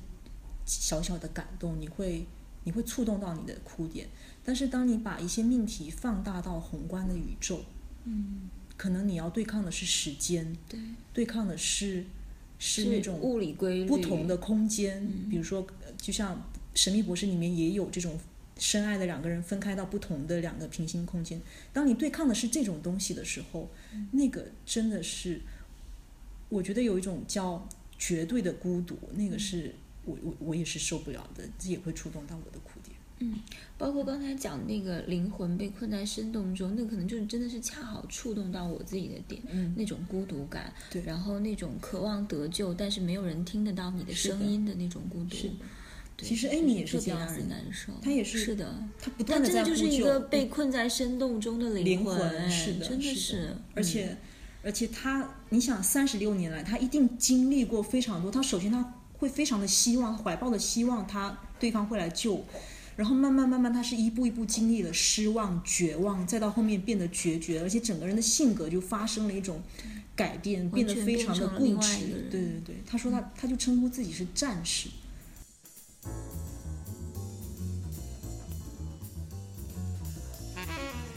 [0.66, 2.26] 小小的感动，你会
[2.64, 4.06] 你会触动到你的哭点。
[4.44, 7.64] 但是当你把一些命题放大到宏观的宇宙，
[8.04, 10.78] 嗯，可能你要对抗的是时间，对，
[11.12, 12.04] 对抗的是
[12.58, 16.36] 是那种物理规律不同的空间，比如说，呃就像
[16.74, 18.18] 《神秘博士》里面也有这种
[18.58, 21.40] 深爱的两个人分开到不同的两个平行空间。
[21.72, 23.68] 当你对抗的是这种东西的时候，
[24.12, 25.40] 那个真的是，
[26.48, 29.74] 我觉得有一种叫绝对的孤独，那个是
[30.06, 32.96] 我我我也是受不了的，这也会触动到我的哭点。
[33.18, 33.40] 嗯
[33.78, 45.34] 包括刚才讲那个灵魂被困在深洞中，那可能就是真的是恰好触动到我自己的点，嗯那种孤独感，对然后那种渴望得救，但是没有人听得到你的声音的那种孤独。
[45.34, 45.50] 是
[46.18, 47.92] 其实就是 Amy 也是这样子人难受。
[48.02, 54.16] 他也是是的，他不他断的在呼真的就是一个被嗯困在深洞中的灵魂，哎是的，真的是的是，而且、
[54.62, 58.30] 而且他，你想三十六年来，他一定经历过非常多。
[58.30, 62.44] 他首先他会非常的希望，怀抱的希望他对方会来救，
[62.96, 69.62] 然后慢慢慢慢，他是一步一步经历了失望、绝望，再到后面变得决绝，而且整个人的性格就发生了一种
[70.14, 72.28] 改变，变得非常的固执。
[72.30, 74.88] 对对对，他说他他就称呼自己是战士。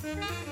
[0.01, 0.48] 嗯，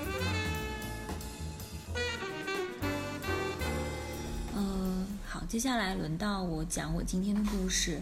[5.48, 8.02] 接下来轮到我讲我今天的故事。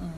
[0.00, 0.08] 嗯，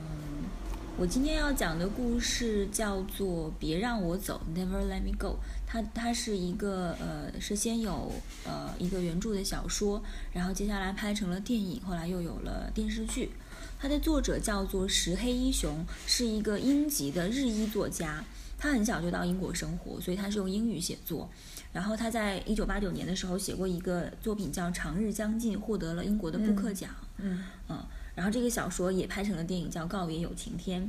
[0.97, 5.39] 我今天要讲的故事叫做《别让我走》（Never Let Me Go）。
[5.65, 8.11] 它它是一个呃，是先有
[8.45, 13.31] 呃一个原著的小说，然后接下来拍成了电影，后来又有了电视剧。
[13.79, 18.23] 它的作者叫做石黑一雄，是一个英籍的日裔作家。
[18.59, 21.29] 他很小就到英国生活，所以他是用英语写作。
[21.73, 26.91] 然后他在一九八九年的时候写过一个作品叫《长日将近》，获得了英国的布克奖。
[27.17, 27.83] 嗯嗯，
[28.15, 30.83] 然后这个小说也拍成了电影，叫《告别有晴天》，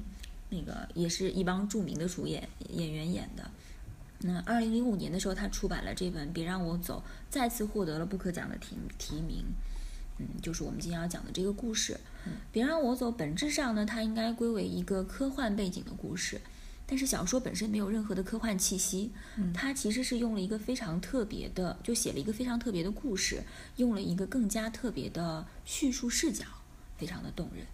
[0.50, 3.50] 那个也是一帮著名的主演演员演的。
[4.20, 9.44] 那二零零五年的时候，他出版了这本《别让我走》，再次获得了布克奖的提提名。
[10.18, 11.98] 嗯，就是我们今天要讲的这个故事。
[12.52, 16.40] 别让我走，本质上呢，它应该归为一个科幻背景的故事，
[16.86, 19.10] 但是小说本身没有任何的科幻气息，
[19.54, 23.42] 它其实是用了一个非常特别的，就写了一个非常特别的故事，
[23.76, 26.44] 用了一个更加特别的叙述视角，
[26.98, 27.66] 非常的动人。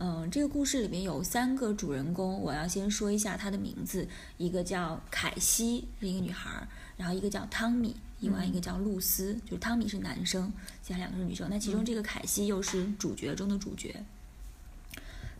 [0.00, 11.48] 嗯，这个故事里面有三个主人公，我要先说一下她的名字，一个叫凯西，是一个女孩儿，然后一个叫汤米，另外一个叫露丝，就是汤米是男生，其他两个是女生。
[11.50, 14.04] 那其中这个凯西又是主角中的主角。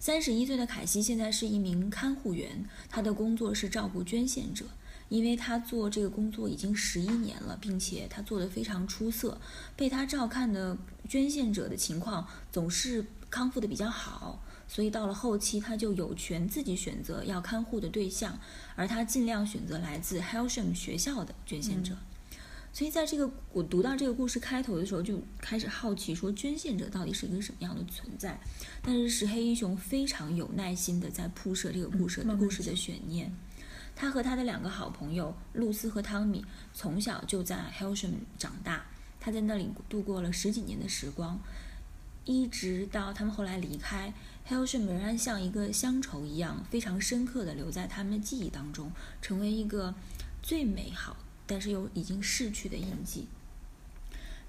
[0.00, 4.64] 三十一岁的凯西现在是一名看护员，她的工作是照顾捐献者。
[5.08, 9.40] 因为她做这个工作已经十一年了，并且她做得非常出色，
[9.74, 10.76] 被她照看的
[11.08, 18.38] 捐献者的情况总是康复的比较好，所以到了后期，他就有权自己选择要看护的对象，
[18.76, 21.96] 而他尽量选择来自 Helsham 学校的捐献者。
[22.72, 28.38] 所以在这个我读到这个故事开头的时候，就开始好奇说捐献者到底是一个什么样的存在。
[28.82, 33.32] 但是石黑英雄非常有耐心的在铺设这个故事、嗯慢慢故事的悬念。
[33.96, 38.86] 他和他的两个好朋友露丝和汤米从小就在 Helsham 长大，
[39.18, 41.40] 他在那里度过了十几年的时光，
[42.24, 44.14] 一直到他们后来离开
[44.48, 49.92] Helsham，仍然像一个乡愁一样，非常深刻的留在他们的记忆当中，成为一个
[50.40, 51.16] 最美好
[51.48, 53.26] 但是又已经逝去的印记。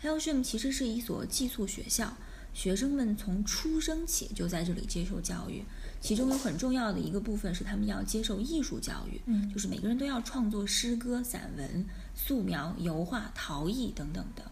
[0.03, 2.15] Helsham 其实是一所寄宿学校，
[2.53, 5.63] 学生们从出生起就在这里接受教育，
[5.99, 14.51] 其中有很重要的一个部分是他们要接受艺术教育，嗯就是每个人都要创作诗歌、散文、素描、油画、陶艺等等的。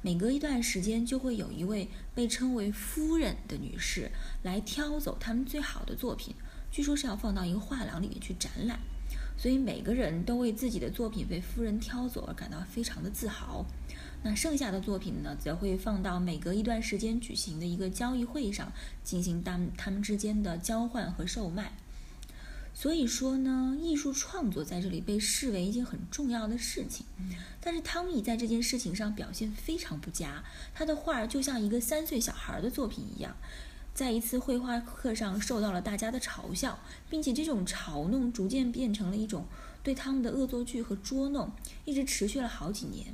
[0.00, 4.10] 每隔一段时间，就会有一位被称为夫人的女士
[4.42, 6.34] 来挑走他们最好的作品，
[6.70, 8.78] 据说是要放到一个画廊里面去展览。
[9.38, 13.64] 所以每个人都为自己的作品被夫人挑走而感到非常的自豪。
[14.22, 18.72] 那剩下的作品呢，则会放到每隔一段时间举行的一个交易会上
[19.04, 21.72] 进行他们他们之间的交换和售卖。
[22.74, 27.06] 所以说呢，艺术创作在这里被视为一件很重要的事情。
[27.60, 33.36] 但是汤米在这件事情上表现非常不佳，他的画儿就像一个三岁小孩的作品一样，
[33.98, 36.78] 在一次绘画课上受到了大家的嘲笑，
[37.10, 39.44] 并且这种嘲弄逐渐变成了一种
[39.82, 41.50] 对他们的恶作剧和捉弄，
[41.84, 43.06] 一直持续了好几年。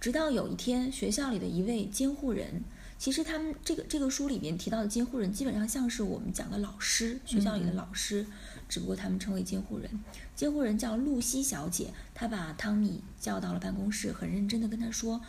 [0.00, 2.64] 直到有一天，学校里的一位监护人，
[2.96, 8.26] 其实他们这个这个书里面提到的监护人，基本上像是我们讲的老师，学校里的老师，
[8.66, 9.90] 只不过他们称为监护人。
[10.34, 15.20] 监护人叫露西小姐，她把汤米叫到了办公室，很认真地跟他说：“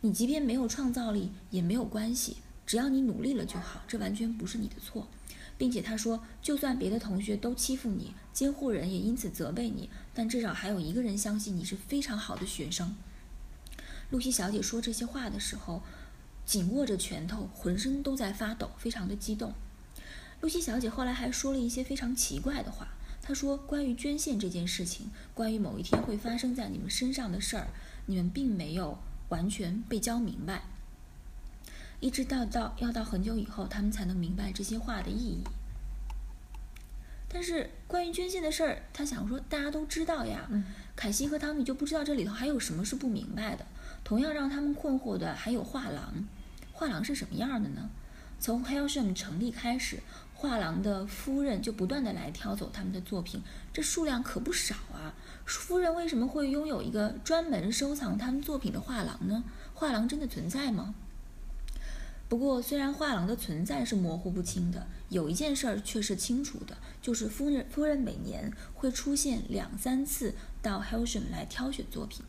[0.00, 5.06] 你即便没有创造力也没有关系，只要你努力了就好，这完全不是你的错。”
[5.58, 12.94] 并且他说，就算别的同学都欺负你，监护人也因此责备你，但至少还有一个人相信你是非常好的学生。
[14.10, 15.82] 露西小姐说这些话的时候，
[16.44, 19.54] 紧握着拳头，浑身都在发抖，非常的激动。
[20.42, 22.88] 露西小姐后来还说了一些非常奇怪的话。
[23.22, 27.68] 她说：“关于捐献这件事情，关于某一天会发生在你们身上的事儿，
[28.04, 28.98] 你们并没有
[29.30, 30.62] 完全被教明白。
[32.00, 35.42] 一直到到要到很久以后，他们才能明白这些话的意义。
[37.28, 40.48] 但是关于捐献的事儿，他想说大家都知道呀。
[40.94, 43.66] 凯西和汤米就不知道这里头还有什么是不明白的。
[44.04, 46.24] 同样让他们困惑的还有画廊。
[46.72, 47.90] 画廊是什么样的呢？
[48.38, 50.00] 从 Hellsham 成立开始。”
[50.38, 55.14] 画廊的夫人就不断的来挑走他们的作品，这数量可不少啊！
[55.46, 59.42] 夫人为什么会拥有一个专门收藏他们作品的画廊呢？
[59.72, 60.94] 画廊真的存在吗？
[62.28, 72.24] 不过，虽然画廊的存在是模糊不清的，有一件事儿却是清楚的，就是夫人夫人每年会出现两三次到 Hellsham 来挑选作品。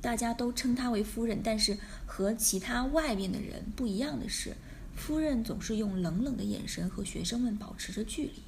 [0.00, 4.54] 大家都称她为夫人，但是和其他外面的人不一样的是。
[4.94, 8.42] 夫人总是用冷冷的眼神和学生们保持着距离。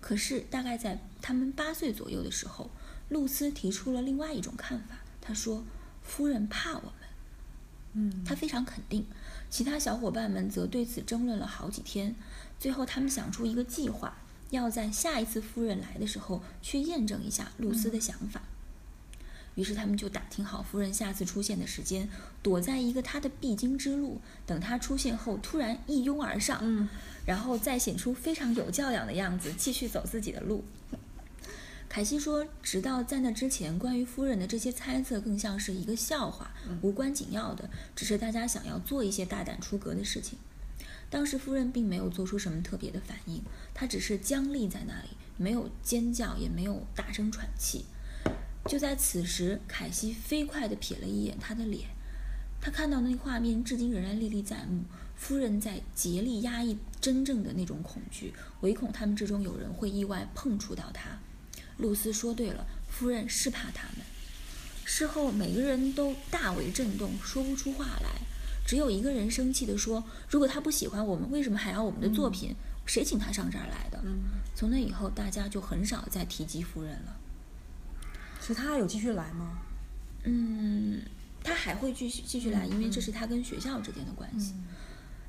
[0.00, 2.70] 可是，大概在他们八岁左右的时候，
[3.08, 4.98] 露丝提出了另外一种看法。
[5.20, 5.64] 她说
[6.04, 6.92] ：“夫人怕我们。”
[7.94, 9.06] 嗯，她非常肯定。
[9.52, 12.16] 其他小伙伴们则对此争论了好几天。
[12.58, 14.16] 最后，他们想出一个计划，
[14.48, 18.40] 要在下一次夫人来的时候去验证一下露丝的想法。
[19.54, 22.08] 于是他们就打听好夫人下次出现的时间，
[22.42, 26.88] 躲在一个她的必经之路，等她出现后突然一拥而上，嗯，
[27.26, 30.64] 然后再显出非常有教养的样子，继续走自己的路。
[31.92, 36.50] 凯西说，直到在那之前，关于夫人的这些猜测更像是一个笑话，
[36.80, 40.38] 无关紧要的，只是大家想要做一些大胆出格的事情。
[41.10, 43.42] 当时夫人并没有做出什么特别的反应，
[43.74, 47.84] 她只是僵立在那里，没有尖叫，也没有大声喘气。
[48.64, 51.90] 就在此时，凯西飞快地瞥了一眼她的脸，
[52.58, 54.84] 他看到那画面至今仍然历历在目。
[55.14, 61.20] 夫人在竭力压抑真正的那种恐惧，唯恐他们之中有人会意外碰触到他。
[61.78, 64.06] 露丝说对了，夫人是怕他们。
[64.84, 68.20] 事后，每个人都大为震动，说不出话来。
[68.66, 72.54] 只有一个人生气地说：“如果他不喜欢我们，为什么还要我们的作品？
[72.86, 74.02] 谁请他上这儿来的？”
[74.54, 77.16] 从那以后，大家就很少再提及夫人了。
[78.40, 79.58] 所以他有继续来吗？
[80.24, 81.02] 嗯，
[81.42, 84.54] 他还会继续继续来，因为这是他跟学校之间的关系。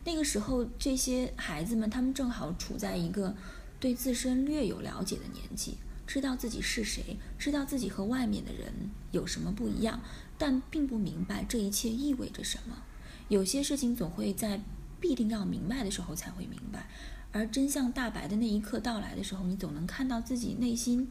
[0.05, 3.35] 那个时候，这些孩子们他们正好处在一个
[3.79, 8.71] 对自身略有了解的年纪，知道自己是谁，知道自己和外面的人
[9.11, 10.01] 有什么不一样，
[10.37, 12.83] 但并不明白这一切意味着什么。
[13.29, 14.61] 有些事情总会在
[14.99, 16.87] 必定要明白的时候才会明白，
[17.31, 21.09] 而真相大白的那一刻到来的时候，你总能看到自己内心。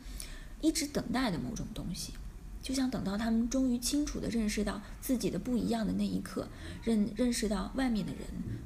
[0.60, 2.12] 一直等待的某种东西，
[2.62, 6.46] 就像等到他们终于清楚地认识到自己的不一样的那一刻，
[6.84, 8.20] 认认识到外面的人，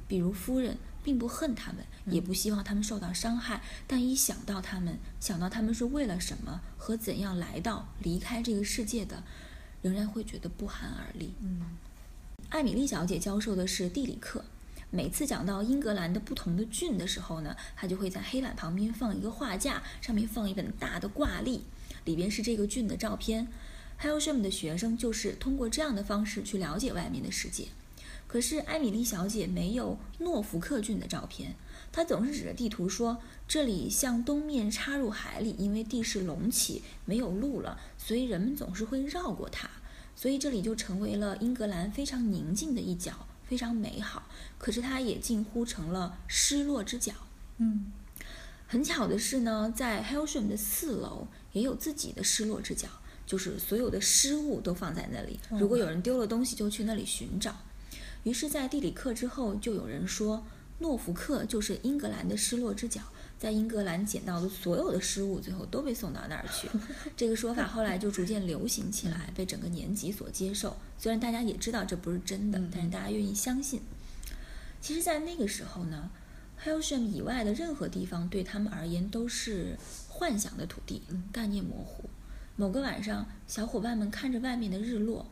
[0.07, 0.77] 比如夫人，
[1.07, 9.23] 并不恨他们，也不希望他们受到伤害，但一想到他们，想到他们是为了什么和怎样来到离开这个世界的，
[9.81, 11.33] 仍然会觉得不寒而栗。
[11.39, 11.61] 嗯，
[12.49, 14.43] 艾米丽小姐教授的是地理课。
[14.89, 21.63] 每次讲到英格兰的不同的郡的时候呢，她就会在黑板旁边放一个画架，上面放一本大的挂历。
[22.03, 23.47] 里边是这个郡的照片
[23.95, 27.69] h e l s h a m 的学生就是通过这样的方式去了解外面的世界。
[28.27, 31.55] 可是艾米丽小姐没有诺福克郡的照片，
[31.91, 39.69] 她总是指着地图说：“这里向东面插入海里，因为地势隆起，没有路了，所以人们总是会绕过它。
[40.15, 44.27] 所以这里就成为了英格兰非常宁静的一角，非常美好。
[44.57, 47.13] 可是它也近乎成了失落之角。”
[47.57, 47.91] 嗯。
[48.69, 52.89] 很巧的是呢，在 Hellsham 的四楼也有自己的失落之角，
[53.25, 55.39] 就是所有的失物都放在那里。
[55.51, 57.55] 如果有人丢了东西，就去那里寻找。
[58.27, 60.45] 于是，在地理课之后，就有人说
[60.79, 63.01] 诺福克就是英格兰的失落之角，
[63.39, 66.67] 在英格兰捡到的所有的失物，最后都被送到那儿去。
[67.15, 70.75] 这个说法后来就逐渐流行起来，被整个年级所接受。
[70.99, 73.79] 虽然大家也知道这不是真的，但是大家愿意相信。
[74.81, 76.11] 其实，在那个时候呢。
[76.65, 79.77] Hellsham 以外的任何地方对他们而言都是
[80.09, 82.09] 幻想的土地，概念模糊。
[82.55, 85.27] 某个晚上，小伙伴们看着外面的日落。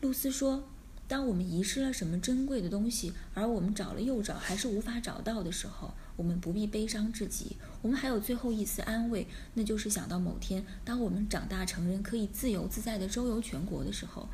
[0.00, 0.62] 露丝说
[1.06, 7.56] ：“当我们遗失了什么珍贵的东西，而我们找了又找还是无法找到的时候，我们不必悲伤至极。
[7.82, 14.28] 我们还有最后一丝安慰，那就是想到某天，当我们长大成人，可以自由自在地周游全国的时候，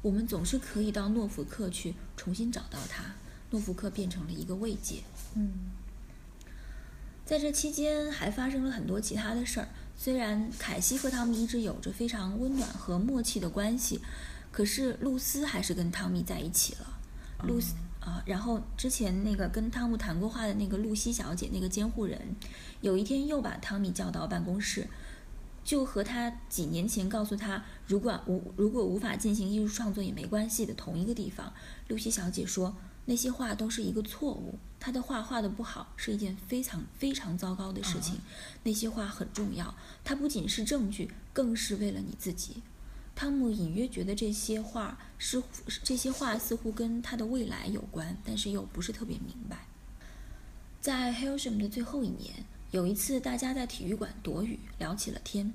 [0.00, 3.14] 我们总是可以到诺福克去重新找到它。
[3.50, 5.02] 诺福克变成了一个慰藉。”
[5.34, 5.50] 嗯，
[7.26, 9.68] 在这期间还发生了很多其他的事儿。
[9.96, 14.00] 虽然凯西和汤米一直有着非常温暖和默契的关系，
[14.52, 16.86] 可是露丝还是跟汤米在一起了。
[17.42, 22.36] 露丝啊，然后之前那个跟汤姆谈过话的那个露西小姐，那个监护人，
[22.80, 24.86] 有一天又把汤米叫到办公室，
[25.64, 31.52] 就和他几年前告诉他如果无如果无法进行艺术创作也没关系的同一个地方。
[31.88, 32.76] 露西小姐说。
[33.04, 38.16] 那些画都是一个错误，他的画画的不好是一件非常非常糟糕的事情。
[38.62, 39.74] 那些画很重要，
[40.04, 42.62] 它不仅是证据，更是为了你自己。
[43.22, 45.40] 汤姆隐约觉得这些话是
[45.84, 49.58] 这些话似乎跟他的未来有关，但是又不是特别明白。
[50.80, 52.34] 在 h e l s h a m 的最后一年，
[52.72, 55.54] 有一次大家在体育馆躲雨聊起了天，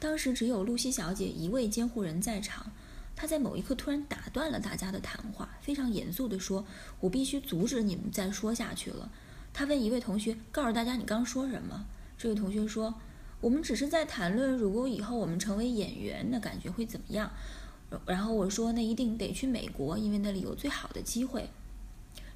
[0.00, 2.72] 当时只有露西小姐一位监护人在场。
[3.14, 6.66] 他在某一刻突然打断了大家的谈话，非常严肃地说
[6.98, 9.08] ：“我必须阻止你们再说下去了。”
[9.54, 11.86] 他问一位同学：“告诉大家你刚说什么？”
[12.18, 12.92] 这位同学说
[13.44, 17.30] ：“我们只是在谈论，如果以后我们成为演员，那感觉会怎么样？”
[18.06, 21.50] 然后我说：“那一定得去美国，因为那里有最好的机会。”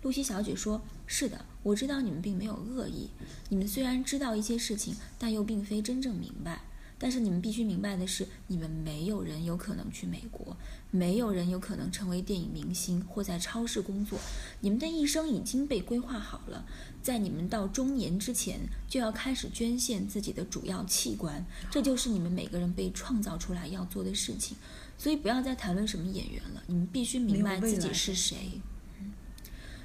[0.03, 3.09] 露西小姐说：“是的，我知道你们并没有恶意。
[3.49, 6.61] 你们虽然知道一些事情，但又并非真正明白。”
[7.01, 10.55] 但是你们必须明白的是，你们没有人有可能去美国，
[10.91, 14.19] 没有人有可能成为电影明星或在超市工作。
[14.61, 16.65] 你们的一生已经被规划好了，
[17.03, 24.57] 在你们到中年之前就要开始捐献自己的主要器官，这就是你们每个人被创造出来要做的事情。
[24.97, 28.61] 所以不要再谈论什么演员了，你们必须明白自己是谁。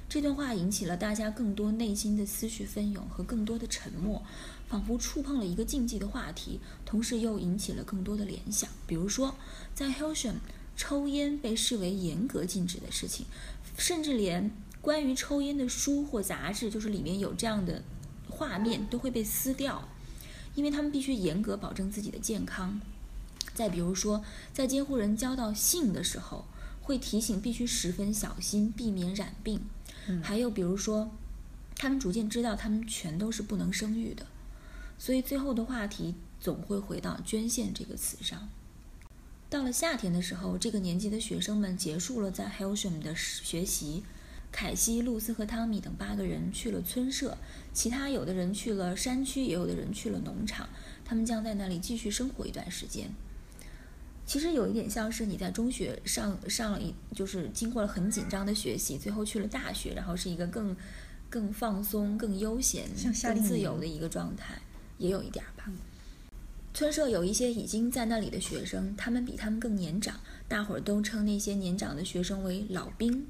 [0.08, 4.22] 这段话引起了大家更多内心的思绪纷涌和更多的沉默。
[4.66, 8.68] 仿佛触碰了一个禁忌的话题，同时又引起了更多的联想。
[8.86, 9.36] 比如说，
[9.74, 10.40] 在 h e l s h a m
[10.76, 13.26] 抽烟被视为严格禁止的事情，
[13.78, 14.50] 甚至连
[14.80, 17.82] 关于抽烟的书或杂志，就是里面有这样的
[18.28, 19.88] 画面，都会被撕掉，
[20.54, 22.80] 因为他们必须严格保证自己的健康。
[23.54, 26.44] 再比如说，在监护人交到信的时候，
[26.82, 29.60] 会提醒必须十分小心，避免染病。
[30.22, 31.10] 还有比如说，
[31.76, 34.26] 他们逐渐知道他们全都是不能生育的。
[34.98, 38.48] 所以最后的话题总会回到捐献这个词上。
[39.54, 44.02] 到了夏天的时候，这个年级的学生们结束了在 h e l s h a m 的学习，
[44.50, 47.38] 凯西、露丝和汤米等八个人去了村社，
[47.72, 50.68] 其他有的人去了山区，也有的人去了农场。
[51.04, 53.08] 他们将在那里继续生活一段时间。
[54.26, 60.76] 其实有一点像是你在中学上上了一，就是经过了很紧张的学习，最后去了大学，然后是一个更
[61.30, 62.88] 更放松、更悠闲、
[63.22, 64.60] 更自由的一个状态。
[64.98, 65.70] 也有一点吧。
[66.74, 70.18] 村社有一些已经在那里的学生，他们比他们更年长，
[70.48, 73.24] 大伙儿都称那些年长的学生为老兵。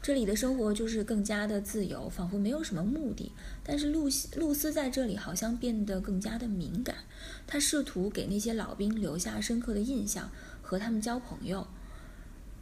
[0.00, 3.32] 这里的生活就是更加的自由，仿佛没有什么目的。
[3.64, 6.98] 但是露西露丝在这里好像变得更加的敏感，
[7.48, 10.30] 她试图给那些老兵留下深刻的印象，
[10.62, 11.66] 和他们交朋友。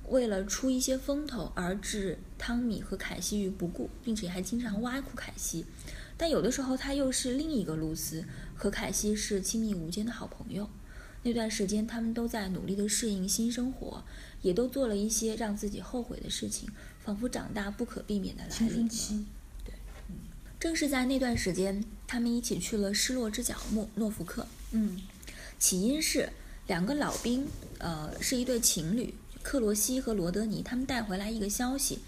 [0.09, 5.67] 为了出一些风头而置汤米和凯西于不顾，并且还经常挖苦凯西。
[6.21, 8.23] 但有的时候，他又是另一个露丝，
[8.55, 10.69] 和凯西是亲密无间的好朋友。
[11.23, 14.05] 那段时间，他们都在努力地适应新生活，
[14.43, 16.69] 也都做了一些让自己后悔的事情，
[17.03, 18.95] 仿佛长大不可避免的来临了。
[19.65, 19.73] 对，
[20.61, 24.47] 正是在那段时间，他们一起去了失落之角诺诺福克。
[24.73, 25.01] 嗯，
[25.59, 26.29] 起因是
[26.67, 27.47] 两个老兵，
[27.79, 32.01] 呃，是一对情侣，克罗西和罗德尼，他们带回来一个消息。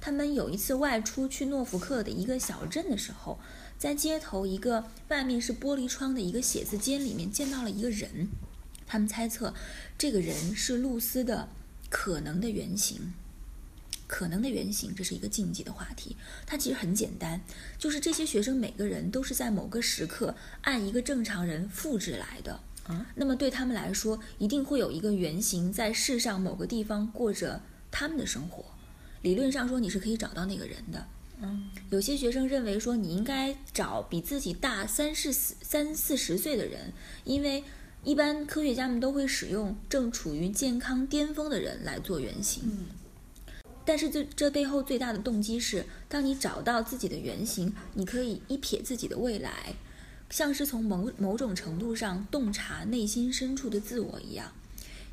[0.00, 3.38] 他们有一次外出去诺福克的一个小镇的时候，
[3.80, 8.28] 在街头一个外面是玻璃窗的一个写字间里面见到了一个人。
[8.86, 9.54] 他们猜测，
[9.96, 11.48] 这个人是露丝的
[11.88, 13.14] 可能的原型。
[14.06, 16.14] 可能的原型，这是一个禁忌的话题。
[16.44, 17.40] 它其实很简单，
[17.78, 22.60] 就是这些学生每个人都是在某个时刻按一个正常人复制来的。
[22.86, 28.62] 啊，那么对他们来说，一定会有一个原型在世上某个地方过着他们的生活。
[29.22, 31.06] 理论上说，你是可以找到那个人的。
[31.42, 36.92] 嗯，有些学生认为说，你应该找比自己大三四三四十岁的人，
[37.24, 37.64] 因为
[38.04, 42.62] 一般科学家们都会使用正处于健康巅峰的人来做原型。
[42.66, 42.86] 嗯，
[43.84, 49.74] 但是这这背后最大的动机是，当你找到自己的原型，你可以一瞥自己的未来，
[50.28, 54.52] 像是从某某种程度上洞察内心深处的自我一样。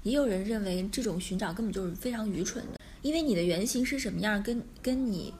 [0.03, 2.79] 也有人认为，这种寻找根本就是非常愚蠢的。
[3.01, 5.33] 因为你的原型是什么样，跟跟你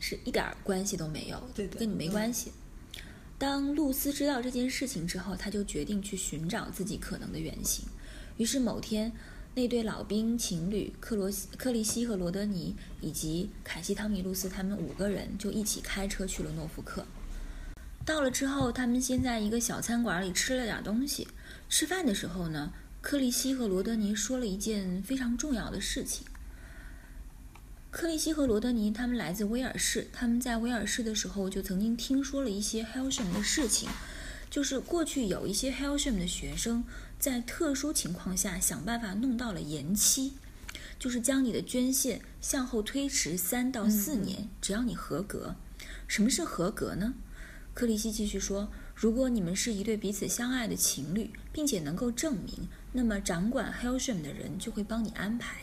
[0.00, 2.50] 是一点关系都没有，对的，跟你没关系。
[3.38, 7.86] 当露丝知道这件事情之后，他就决定去寻找自己可能的原型。
[8.36, 9.12] 于是某天，
[9.54, 17.06] 那对老兵情侣克罗西、克利西和罗德尼以及凯西、汤米、露丝他们五个人就一起开车去了诺福克。
[18.04, 21.28] 到了之后，他们先在一个小餐馆里吃了点东西。
[21.68, 26.26] 吃饭的时候呢，克利希和罗德尼说了一件非常重要的事情。
[27.90, 33.88] 克里希和罗德尼他们来自威尔士，他们在威尔士的时候就曾经听说了一些 Helsham 的事情，
[34.48, 36.84] 就是过去有一些 Helsham 的学生
[37.18, 40.34] 在特殊情况下想办法弄到了延期，
[41.00, 45.56] 就是将你的捐献向后推迟三到四年，只要你合格。
[46.06, 47.14] 什么是合格呢？
[47.74, 55.56] 克里希继续说：“如果你们是一对彼此相爱的情侣，并且能够证明，那么掌管 Helsham 的人就会帮你安排，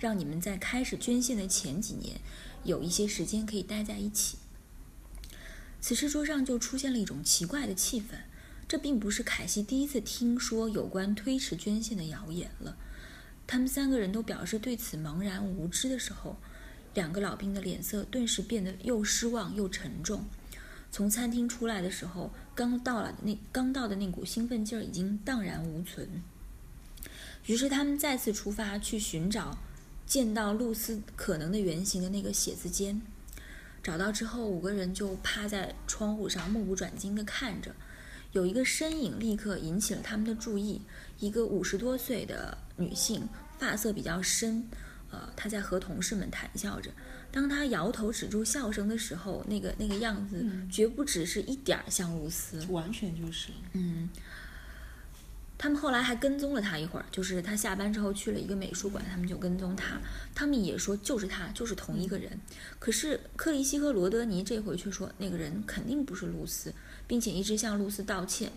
[0.00, 2.20] 让你们在开始捐献的前几年
[2.64, 4.38] 有一些时间可以待在一起。”
[5.80, 8.16] 此时桌上就出现了一种奇怪的气氛。
[8.66, 12.76] 这并不是凯西第一次听说有关推迟捐献的谣言了。
[13.46, 16.36] 他们三个人都表示对此茫然无知的时候。
[16.92, 20.24] 两个老兵的脸色顿时变得又失望又沉重。
[20.90, 26.22] 从餐厅出来的时候，刚到了那刚到的那股兴奋劲儿已经荡然无存。
[27.46, 29.56] 于是他们再次出发去寻找
[30.10, 33.00] 见到露丝可能的原型的那个写字间。
[33.80, 37.72] 找到之后，五个人就趴在窗户上目不转睛地看着。
[38.32, 40.82] 有一个身影立刻引起了他们的注意，
[41.20, 44.68] 一个五十多岁的女性，发色比较深。
[45.12, 46.90] 呃，她在和同事们谈笑着。
[47.30, 53.50] 当她摇头止住笑声的时候，那个那个样子绝不只是一点儿像露丝，完全就是。
[53.74, 54.08] 嗯。
[55.62, 60.00] 他们后来还跟踪了他一会儿，就是他下班之后去了一个美术馆，他们就跟踪他。
[60.34, 62.40] 他们也说就是他，就是同一个人。
[62.78, 66.72] 可是克里希和罗德尼这回却说那个人肯定不是露丝，
[67.06, 68.50] 并且一直向露丝道歉。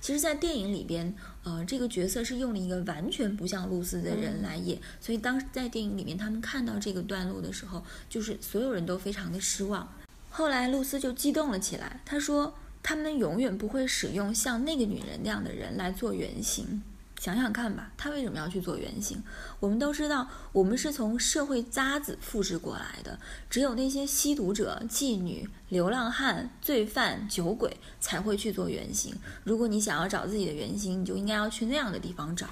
[0.00, 9.88] 其实，在电影里边，呃，这个角色是用了一个完全不像露丝的人来演，所以当时在电影里面，他们看到这个段落的时候，就是所有人都非常的失望。
[10.28, 12.52] 后来，露丝就激动了起来，她说
[12.88, 16.82] ：“他们永远不会使用像那个女人那样的人来做原型。”
[17.20, 19.22] 想想看吧，他为什么要去做原型？
[19.60, 23.18] 我们都知道，我们是从社会渣子复制过来的。
[23.50, 29.14] 只有那些吸毒者、妓女、流浪汉、罪犯、酒鬼才会去做原型。
[29.44, 32.46] 如果你想要找自己的原型，你就应该要去那样的地方找。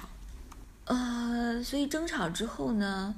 [0.85, 3.15] 呃，所以争吵之后呢，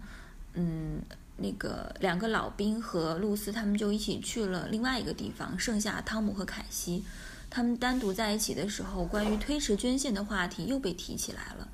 [0.54, 1.02] 嗯，
[1.42, 7.04] 那个两个老兵和露丝他们就一起去了另外一个地方，剩下汤姆和凯西。
[7.50, 11.68] 他们单独在一起的时候，关于推迟捐献的话题又被提起来了。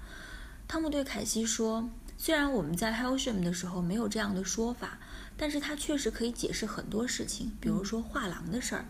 [0.68, 4.98] 汤姆对凯西说：“虽然我们在 Helsham 的时候没有这样的说法，
[5.36, 8.86] 但是他确实可以解释很多事情，比如说画廊的事儿。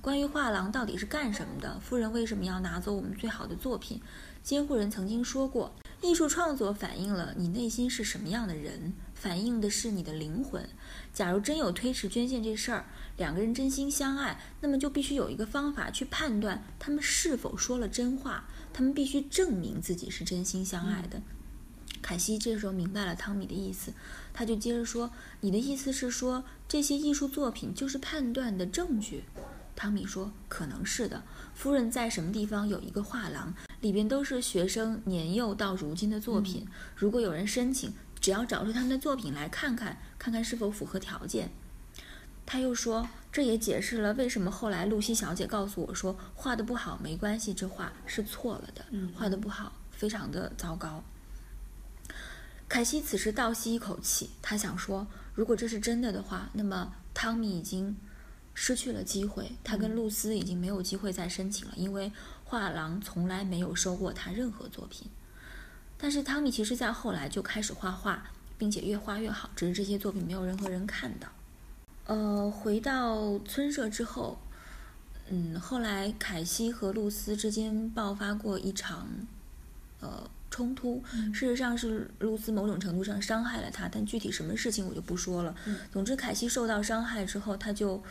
[0.00, 4.00] 关于画廊到底是干什么的，夫人为什么要拿走我们最好的作品？
[4.44, 10.68] 监护人曾经说过，艺术创作反映了你内心是什么样的人，反映的是你的灵魂。
[11.12, 12.86] 假如真有推迟捐献这事儿。”
[13.18, 18.44] 两个人真心相爱，那么就必须有一个方法去判断他们是否说了真话。
[18.72, 21.20] 他们必须证明自己是真心相爱的。
[22.00, 23.92] 凯西这时候明白了汤米的意思，
[24.32, 25.10] 他就接着说
[25.42, 29.24] ：“你的意思是说，这些艺术作品就是判断的证据？”
[29.74, 31.24] 汤米说：“可能是的。
[31.54, 36.64] 夫人在什么地方有一个画廊，里边都是学生年幼到如今的作品。
[36.94, 37.92] 如果有人申请，
[38.28, 41.50] 只要找出他们的作品来看看，看看是否符合条件。”
[42.44, 48.84] 他又说：“这也解释了为什么后来露西小姐告诉我说画的不好没关系，这话是错了的。
[49.16, 51.02] 画的不好，非常的糟糕。”
[52.68, 57.96] 凯西此时倒吸一口气，他想说：“如果这是真的的话，那么汤米已经
[58.52, 62.12] 失去了机会，他跟露丝已经没有机会再申请了，因为
[62.44, 65.08] 画廊从来没有收过他任何作品。
[65.98, 71.28] 但是汤米其实在后来就开始画画，并且越画越好，只是这些作品没有任何人看到。”
[72.06, 74.38] 呃，回到村社之后，
[75.28, 79.06] 嗯，后来凯西和露丝之间爆发过一场
[80.00, 81.02] 呃冲突。
[81.34, 85.54] 事实上是露丝某种程度上伤害了他，但具体什么事情我就不说了。
[85.92, 88.02] 总之，凯西受到伤害之后，他就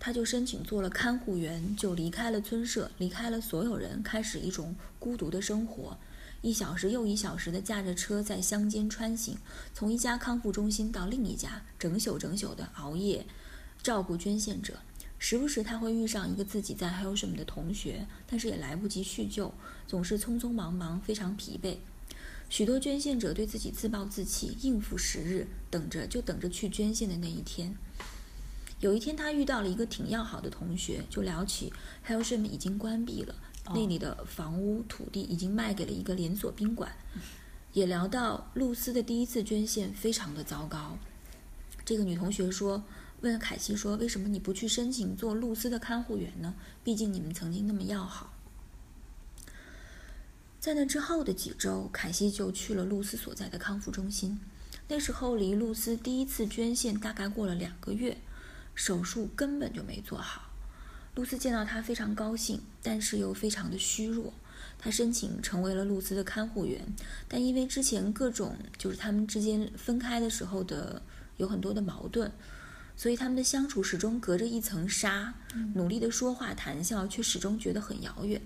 [0.00, 5.98] 他就申请做了看护员，就离开了村社，离开了所有人，开始一种孤独的生活。
[6.40, 9.36] 一小时又一小时地驾着车在乡间穿行，
[9.74, 13.26] 从一家康复中心到另一家，整宿整宿地熬夜
[13.82, 14.74] 照顾捐献者。
[15.18, 19.52] 时不时他会遇上一个自己在 Helsham 的同学，但是也来不及叙旧，
[19.84, 21.78] 总是匆匆忙忙，非常疲惫。
[22.48, 27.76] 许多捐献者对自己自暴自弃，应付时日，等着就等着去捐献的那一天。
[28.78, 31.72] 有一天，他遇到了一个挺要好的同学，就聊起
[32.06, 33.34] Helsham 已经关闭了。
[33.74, 36.90] 那里的房屋土地已经卖给了一个连锁宾馆，
[37.72, 40.98] 也聊到露丝的第一次捐献非常的糟糕。
[41.84, 42.82] 这个女同学说
[43.22, 46.54] ：“问凯西说：“为什么你不去申请做露丝的看护员呢？
[46.84, 48.32] 毕竟你们曾经那么要好。”
[50.60, 54.38] 在那之后的几周，凯西就去了露丝所在的康复中心。
[54.88, 58.18] 那时候离露丝第一次捐献大概过了两个月，
[58.74, 60.47] 手术根本就没做好。
[61.18, 64.32] 露丝见到他非常高兴，但是又非常的虚弱。
[64.78, 66.80] 他申请成为了露丝的看护员，
[67.26, 71.02] 但因为之前各种就是他们之间分开的时候的
[71.36, 72.30] 有很多的矛盾，
[72.96, 75.34] 所以他们的相处始终隔着一层纱，
[75.74, 78.40] 努力的说话谈笑，却始终觉得很遥远。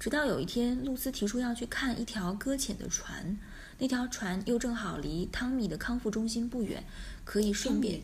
[0.00, 3.38] 直到有一天，露丝提出要去看一条搁浅的船，
[3.78, 6.82] 那条船又正好离汤米的康复中心不远，
[7.24, 8.02] 可以顺便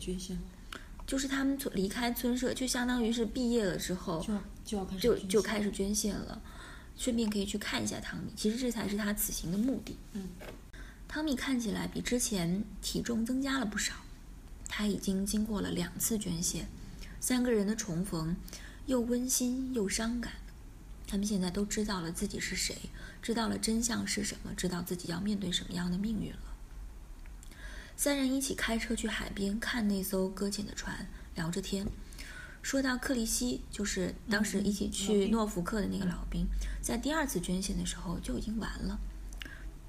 [1.09, 6.39] 就是他们从离开村社，就相当于是毕业了之后就就要开始就就开始捐献了，
[6.95, 8.31] 顺便可以去看一下汤米。
[8.35, 9.97] 其实这才是他此行的目的。
[10.13, 10.29] 嗯，
[11.07, 13.95] 汤米看起来比之前体重增加了不少，
[14.67, 16.69] 他已经经过了两次捐献，
[17.19, 18.35] 三个人的重逢，
[18.85, 20.33] 又温馨又伤感。
[21.07, 22.77] 他们现在都知道了自己是谁，
[23.19, 26.48] 知道了真相是什么，知道自己要面对什么样的命运了。
[27.99, 31.85] 三人一起开车去海边看那艘搁浅的船，聊着天。
[32.61, 36.47] 说到克里希，就是当时一起去诺福克的那个老兵，
[36.81, 38.97] 在第二次捐献的时候就已经完了。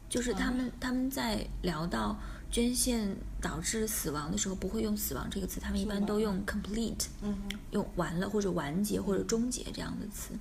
[0.08, 2.18] 就是他们他们在聊到
[2.50, 7.06] 捐献导致死亡的时候，不会用死亡这个词，他们一般都用 complete，
[7.70, 10.34] 用完了或者完结或者终结这样的词。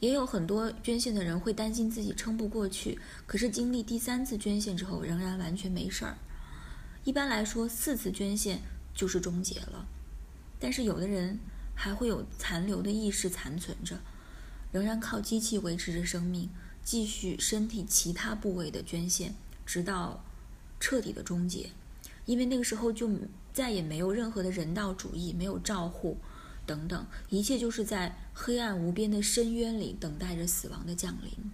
[0.00, 6.18] 也有很多捐献的人会担心自己撑不过去，可是经历第三次捐献之后，仍然完全没事儿。
[7.06, 8.60] 一般来说，四次捐献
[8.92, 9.86] 就是终结了，
[10.58, 11.38] 但是有的人
[11.72, 14.00] 还会有残留的意识残存着，
[14.72, 16.50] 仍然靠机器维持着生命，
[16.82, 19.32] 继续身体其他部位的捐献，
[19.64, 20.24] 直到
[20.80, 21.70] 彻底的终结。
[22.24, 23.08] 因为那个时候就
[23.52, 26.18] 再也没有任何的人道主义，没有照护。
[26.66, 31.52] 等等，一切就是在黑暗无边的深渊里等待着死亡的降临。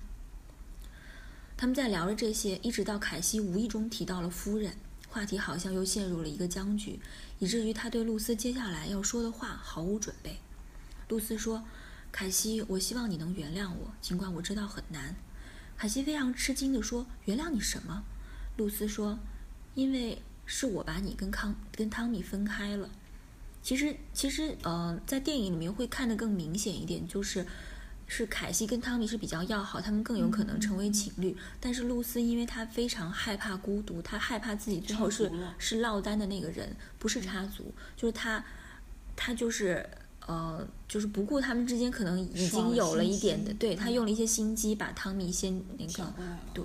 [1.58, 4.72] 他们在聊着这些，一直到凯西无意中提到了夫人，
[5.12, 6.98] 话题好像又陷入了一个僵局，
[7.38, 10.38] 以至于他对露丝接下来要说的话毫无准备。
[11.08, 11.62] 露丝说
[12.10, 15.14] ：“凯西，我希望你能原谅我，尽管我知道很难。”
[15.76, 18.04] 凯西非常吃惊地说：“原谅你什么？”
[18.56, 19.18] 露丝说
[19.76, 22.88] ：“因为是我把你跟康跟汤米分开了。”
[23.62, 27.46] 其实，其实，呃，在电影里面会看得更明显一点，就是
[28.06, 31.36] 是凯西跟汤米是比较要好，他们更有可能成为情侣。
[31.60, 38.44] 但是露丝，因为她非常害怕孤独，她害怕自己最后是是落单的那个人，不是插足，就是她，
[39.16, 39.88] 她就是
[40.26, 46.12] 呃，就是不顾他们之间可能已经有了一点的，对她嗯用了一些心机，把汤米先那个
[46.52, 46.64] 对。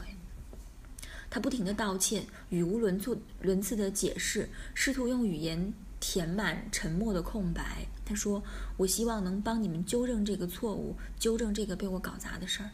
[1.30, 7.86] 她不停的道歉，语无伦次伦次的解释，试图用语言填满沉默的空白。
[8.06, 8.42] 她说
[8.78, 12.69] ：“我希望能帮你们纠正这个错误，纠正这个被我搞砸的事儿。”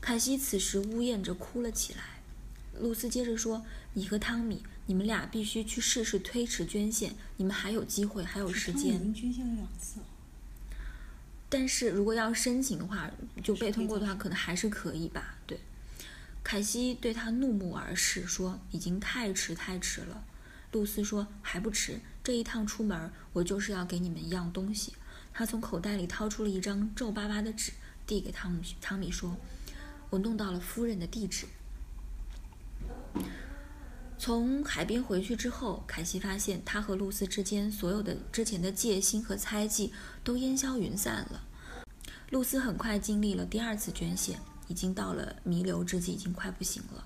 [0.00, 2.22] 凯西此时呜咽着哭了起来。
[2.80, 3.64] 露丝接着说
[3.94, 8.94] ：“你和汤米，你们俩必须去试试推迟捐献，你们还有机会，还有时间。
[8.94, 10.06] 已经捐献了两次了。
[11.48, 13.10] 但是如果要申请的话，
[13.44, 15.36] 就被通过的话，可能还是可以吧？
[15.46, 15.60] 对。
[16.42, 20.24] 凯西对他怒目而视，说：“已经太迟，太迟了。”
[20.72, 24.94] 露丝说：“还不迟，这一趟出门，我就是要给你们一样东西。”
[25.32, 27.72] 他从口袋里掏出了一张皱巴巴的纸，
[28.06, 28.62] 递给汤米。
[28.80, 29.36] 汤米说
[30.10, 31.46] ：“我弄到了夫人的地址。”
[34.18, 41.42] 从海边回去之后，凯西发现他和露丝之间所有的之前的戒心和猜忌都烟消云散了。
[42.30, 47.04] 露丝很快经历了第二次捐献，已经到了弥留之际，已经快不行了。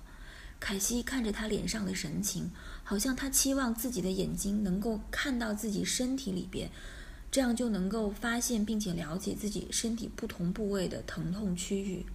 [0.59, 2.51] 凯西看着他脸上的神情，
[2.83, 6.69] 好像他期望自己的眼睛能够看到自己身体里边，
[7.29, 12.05] 这样就能够发现并且了解自己身体不同部位的疼痛区域。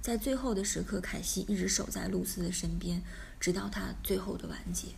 [0.00, 3.02] 在最后的时刻，凯西一直守在露丝的身边，
[3.40, 4.88] 直到她最后的完结。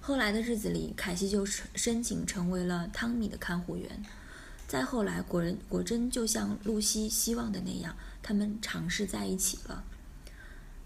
[0.00, 4.04] 后来的日子里，凯西就申申请成为了汤米的看护员。
[4.66, 9.84] 再后来，果然果真就像露西希望的那样，他们尝试在一起了。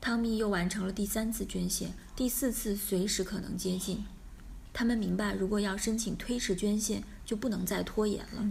[0.01, 4.05] 汤米又完成了第三次捐献，第四次随时可能接近。
[4.73, 8.45] 他们明白，如果要申请推迟捐献，就不能再拖延了。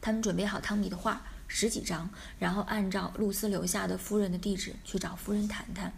[0.00, 2.08] 他们准备好汤米的画，十几张，
[2.38, 5.92] 然后按照露丝留下的夫人的地址去找夫人谈谈。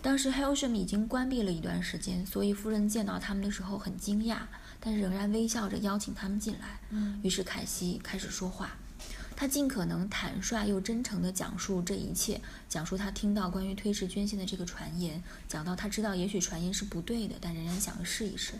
[0.00, 4.38] 当时 Helsham 已经关闭了一段时间，所以夫人见到他们的时候很惊讶，
[4.80, 6.78] 但是仍然微笑着邀请他们进来。
[6.90, 8.76] 嗯于是凯西开始说话，
[9.40, 18.54] 他尽可能坦率又真诚地讲述这一切，讲述他听到关于推迟捐献的这个传言，讲到他知道也许传言是不对的，但仍然想试一试。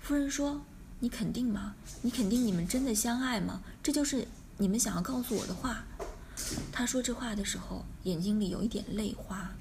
[0.00, 0.60] 夫人说
[0.98, 1.76] ：“你肯定吗？
[2.02, 3.62] 你肯定你们真的相爱吗？
[3.84, 4.26] 这就是
[4.58, 5.84] 你们想要告诉我的话。”
[6.72, 9.52] 他说这话的时候，眼睛里有一点泪花。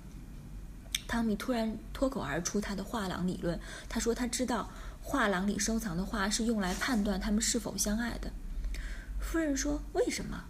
[1.08, 3.60] 汤米突然脱口而出他的画廊理论。
[3.88, 4.68] 他说他知道
[5.04, 8.32] 画廊里收藏的画是用来判断他们是否相爱的。
[9.26, 10.46] 夫人说：“为什么？”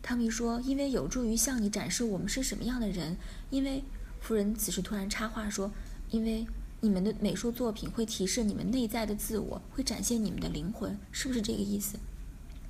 [0.00, 3.16] 汤米说：“因为有助于向你展示我们是什么样的人。
[3.50, 3.82] 因为
[4.20, 5.70] 夫人此时突然插话说
[6.10, 6.46] ：‘因为
[6.80, 11.98] 你们的美术作品会提示你们内在的自我，会展现你们的灵魂，是不是这个意思？’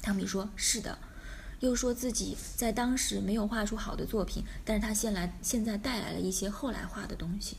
[0.02, 0.98] 汤米说：‘是的。’
[1.60, 7.58] 又说自己在当时没有画出好的作品，但是他现来现在带来了一些后来画的东西。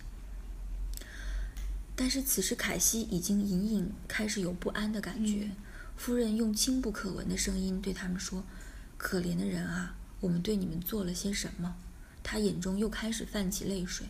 [1.95, 5.51] 但是此时凯西已经隐隐开始有不安的感觉。
[6.01, 8.43] 夫人用轻不可闻的声音对他们说
[8.97, 11.75] ：“可怜的人啊，我们对你们做了些什么？”
[12.23, 14.07] 他眼中又开始泛起泪水。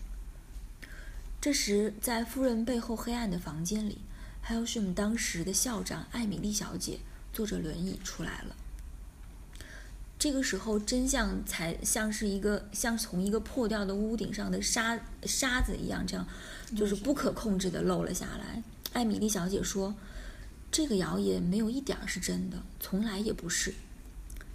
[1.42, 3.98] 这时，在夫人背后黑暗的房间里，
[4.40, 7.02] 还有是我们当时的校长艾米丽小姐
[7.34, 8.56] 坐着轮椅出来了。
[10.18, 16.26] 这个时候，真相才像是一个像从一个破掉的屋顶上的沙沙子一样，这样
[16.74, 18.64] 就是不可控制的漏了下来。
[18.94, 19.94] 艾米丽小姐说。
[20.72, 23.74] 这个谣言没有一点儿是真的，从来也不是。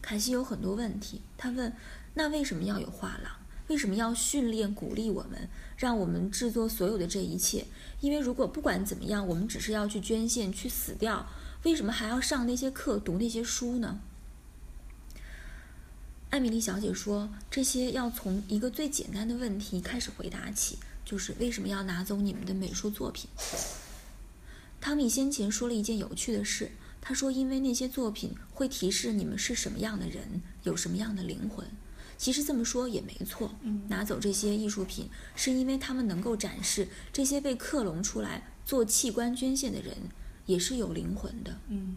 [0.00, 1.72] 凯西有很多问题，他问
[2.14, 3.32] ：“那为什么要有画廊？
[3.68, 7.66] 为什么要训练、鼓励我们，让我们制作所有的这一切？
[8.00, 11.28] 因为如果不管怎么样，我们只是要去捐献、去死掉，
[11.64, 13.98] 为什么还要上那些课、读那些书呢？”
[16.30, 23.28] 艾米丽小姐说：“这些要从一个最简单的问题开始回答起，就是为什么要拿走你们的美术作品？”
[24.80, 26.70] 汤米先前说了一件有趣的事，
[27.00, 31.66] 他说：“因为那些作品会提示你们是什么样的人，有什么样的灵魂。”
[32.18, 33.54] 其实这么说也没错。
[33.88, 39.94] 拿走这些艺术品，是因为他们能够展示这些被克隆出来做器官捐献的人
[40.46, 41.58] 也是有灵魂的。
[41.68, 41.96] 嗯，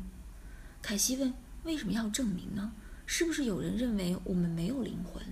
[0.81, 2.73] 凯西问：“为什么要证明呢？
[3.05, 5.23] 是不是有人认为我们没有灵魂？”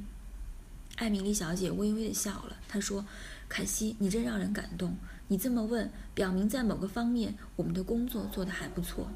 [0.95, 3.05] 艾米丽小姐微微的笑了，她说
[3.49, 4.95] ：“凯西，你真让人感动。”
[5.29, 9.09] 你这么问，表明在某个方面我们的工作做得还不错。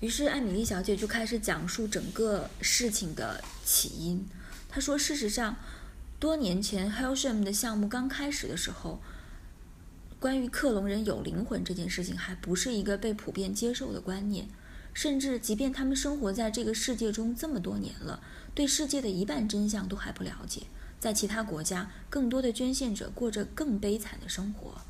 [0.00, 4.24] 于是艾米丽小姐就开始讲述整个事情的起因。
[4.68, 5.56] 她说：“事实上，
[6.20, 9.00] 多年前 Helsham 的项目刚开始的时候，
[10.20, 14.48] 关于克隆人有灵魂这件事情还不是一个被普遍接受的观念。
[14.94, 18.22] 甚至即便他们生活在这个世界中这么多年了，
[18.54, 20.62] 对世界的一半真相都还不了解。”
[21.00, 24.82] 在其他国家，更多的捐献者过着更悲惨的生活，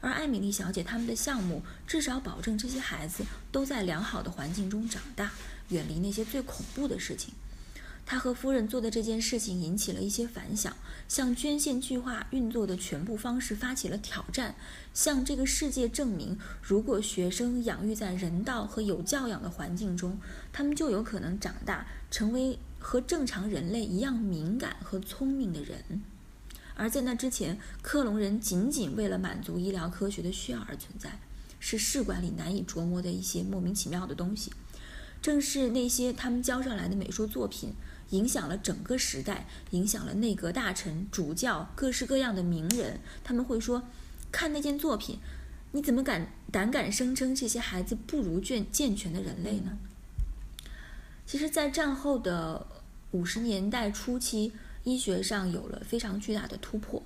[0.00, 5.32] 而艾米丽小姐他们的项目至少保证这些孩子都在良好的环境中长大，
[5.70, 7.32] 远离那些最恐怖的事情。
[8.06, 10.76] 他和夫人做的这件事情引起了一些反响，
[11.08, 14.54] 向捐献计划运作的全部方式发起了挑战，
[14.92, 20.18] 向这个世界证明，如果学生养育在人道和有教养的环境中，
[20.52, 22.58] 他们就有可能长大成为。
[22.84, 26.02] 和正常人类一样敏感和聪明的人，
[26.74, 31.18] 而在那之前，克隆人仅仅为了满足医疗科学的需要而存在，
[31.58, 34.52] 是试管里难以琢磨的一些莫名其妙的东西。
[35.22, 37.72] 正是那些他们交上来的美术作品，
[38.10, 43.00] 影响了整个时代，影响了内阁大臣、主教、各式各样的名人。
[43.24, 43.84] 他们会说
[44.30, 45.18] ：“看那件作品，
[45.72, 49.78] 你怎么敢胆敢声称这些孩子不如健健全的人类呢？”
[51.26, 52.66] 其实，在战后的
[53.14, 54.50] 五十年代初期，
[54.82, 57.00] 医学上有了非常巨大的突破。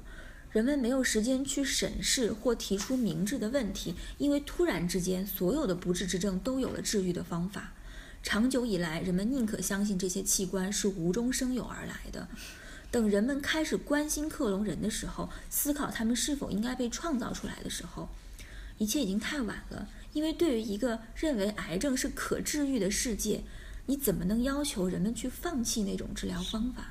[0.51, 7.75] 人们没有时间去审视或提出明智的问题，因为突然之间，所有的不治之症都有了治愈的方法。
[8.23, 12.27] 长久以来，人们宁可相信这些器官是无中生有而来的。
[12.91, 18.09] 等人们开始关心克隆人的时候，思考他们是否应该被创造出来的时候，
[18.79, 19.87] 一切已经太晚了。
[20.15, 23.43] 因为对于一个认为癌症是可治愈的世界，
[23.89, 26.89] 你怎么能要求人们去放弃那种治疗方法呢？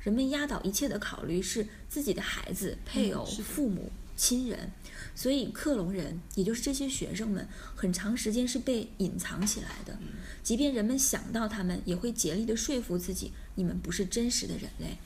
[0.00, 4.72] 人们压倒一切的考虑是自己的孩子、配偶、父母、亲人，
[5.14, 7.46] 所以克隆人，也就是这些学生们，
[7.76, 9.98] 很长时间是被隐藏起来的。
[10.42, 14.96] 即便人们想到他们，也会竭力的说服自己，你们不是真实的人类。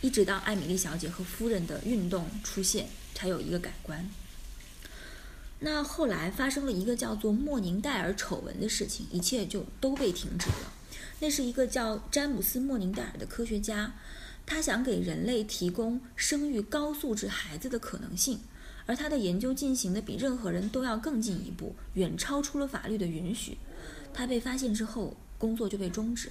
[0.00, 4.08] 一直到艾米丽小姐和夫人的运动出现，才有一个改观。
[5.64, 10.72] 那后来发生了一个叫做莫宁戴尔丑闻的事情，一切就都被停止了。
[11.20, 13.94] 那是一个叫詹姆斯·莫宁戴尔的科学家，
[14.44, 18.40] 他想给人类提供生育高素质孩子的可能性，
[18.86, 23.56] 而他的研究进行的比任何人都要更进一步，远超出了法律的允许。
[24.12, 26.28] 他被发现之后，工作就被终止。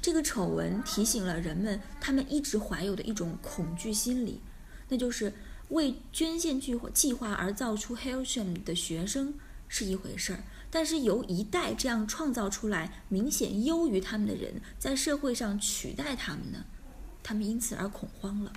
[0.00, 4.40] 这个丑闻提醒了人们，他们一直怀有的一种恐惧心理，
[4.88, 5.30] 那就是
[5.70, 9.34] 为捐献计划计划而造出 Hailsham 的学生
[9.66, 16.64] 是一回事儿，但是由一代这样创造出来明显优于他们的人，在社会上取代他们呢？
[17.22, 18.52] 他们因此而恐慌了。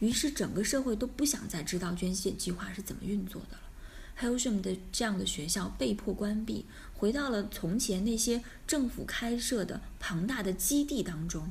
[0.00, 3.62] 于是整个社会都不想再知道捐献计划是怎么运作的了。
[4.20, 11.50] Hailsham 的这样的学校被迫关闭，回到了从前那些政府开设的庞大的基地当中。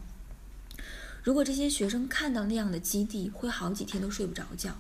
[1.24, 4.76] 如果这些学生看到那样的基地，会好几天都睡不着觉，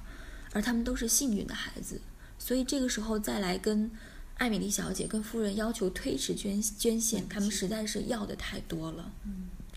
[0.51, 2.01] 而他们都是幸运的孩子，
[2.37, 3.89] 所以这个时候再来跟
[4.35, 9.11] 艾米丽小姐、跟夫人要求推迟捐捐献，他们实在是要的太多了，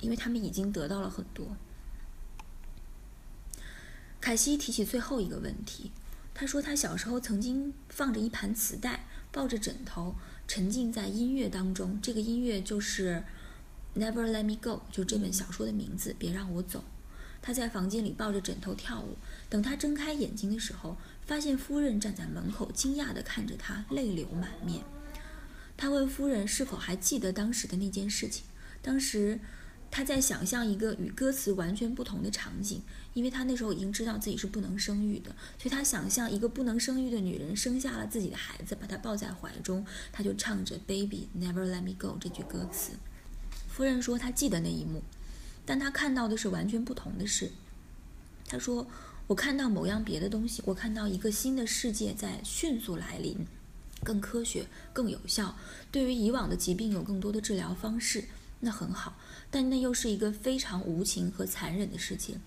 [0.01, 1.57] 因为他们已经得到了很多。
[4.21, 5.93] 凯西提起最后一个问题，
[6.35, 10.17] 他说他小时候曾经放着一盘磁带，抱着枕头，
[10.49, 12.01] 沉浸在音乐当中。
[12.03, 13.15] 这个音乐就是
[13.97, 16.85] 《Never Let Me Go》，就这本小说的名字，别让我走。
[17.41, 19.17] 他在房间里抱着枕头跳舞。
[19.49, 24.85] 等他睁开眼睛的时候，发现夫人站在门口，惊讶地看着他，泪流满面。
[25.77, 28.45] 他问夫人是否还记得当时的那件事情。
[28.83, 29.41] 当时
[29.91, 32.83] 他在想象一个与歌词完全不同的场景。
[33.15, 42.93] 因为他那时候已经知道自己是不能生育的，所以他想象一个不能生育的女人生下了自己的孩子，把他抱在怀中，他就唱着 “Baby Never Let Me Go” 这句歌词。
[43.77, 45.03] 夫人说她记得那一幕，
[45.67, 47.53] 但她看到的是完全不同的事。
[48.49, 48.87] 她说
[49.29, 53.47] ：“我看到某样别的东西，我看到一个新的世界在迅速来临，
[54.03, 55.55] 更科学、更有效，
[55.93, 58.25] 对于以往的疾病有更多的治疗方式，
[58.61, 59.19] 那很好。
[59.51, 62.41] 但那又是一个非常无情和残忍的世界。”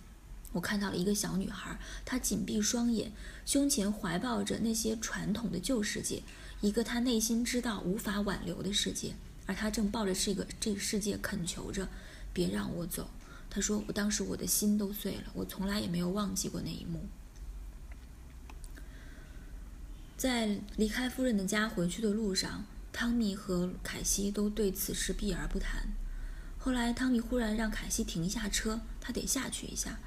[0.52, 3.12] 我看到了一个小女孩，她紧闭双眼，
[3.46, 6.24] 胸前怀抱着那些传统的旧世界，
[6.62, 9.14] 一个她内心知道无法挽留的世界，
[9.50, 11.88] 而他正抱着这个这个世界恳求着，
[12.32, 13.10] 别让我走。
[13.50, 17.08] 他说：“我当时我的心都碎了，我从来也没有忘记过那一幕。”
[20.16, 25.88] 在离开夫人的家回去的路上，汤米和凯西都对此事避而不谈。
[26.60, 29.98] 后来，汤米忽然让凯西停下车，他得下去一下。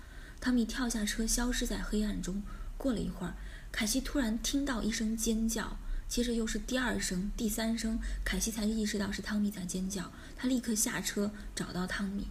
[0.40, 2.40] 汤米跳下车，消失在黑暗中。
[2.78, 3.34] 过了一会儿，
[3.72, 5.78] 凯西突然听到一声尖叫，
[6.12, 10.12] 接着又是第二声、第三声，凯西才意识到是汤米在尖叫。
[10.36, 12.26] 他立刻下车找到汤米，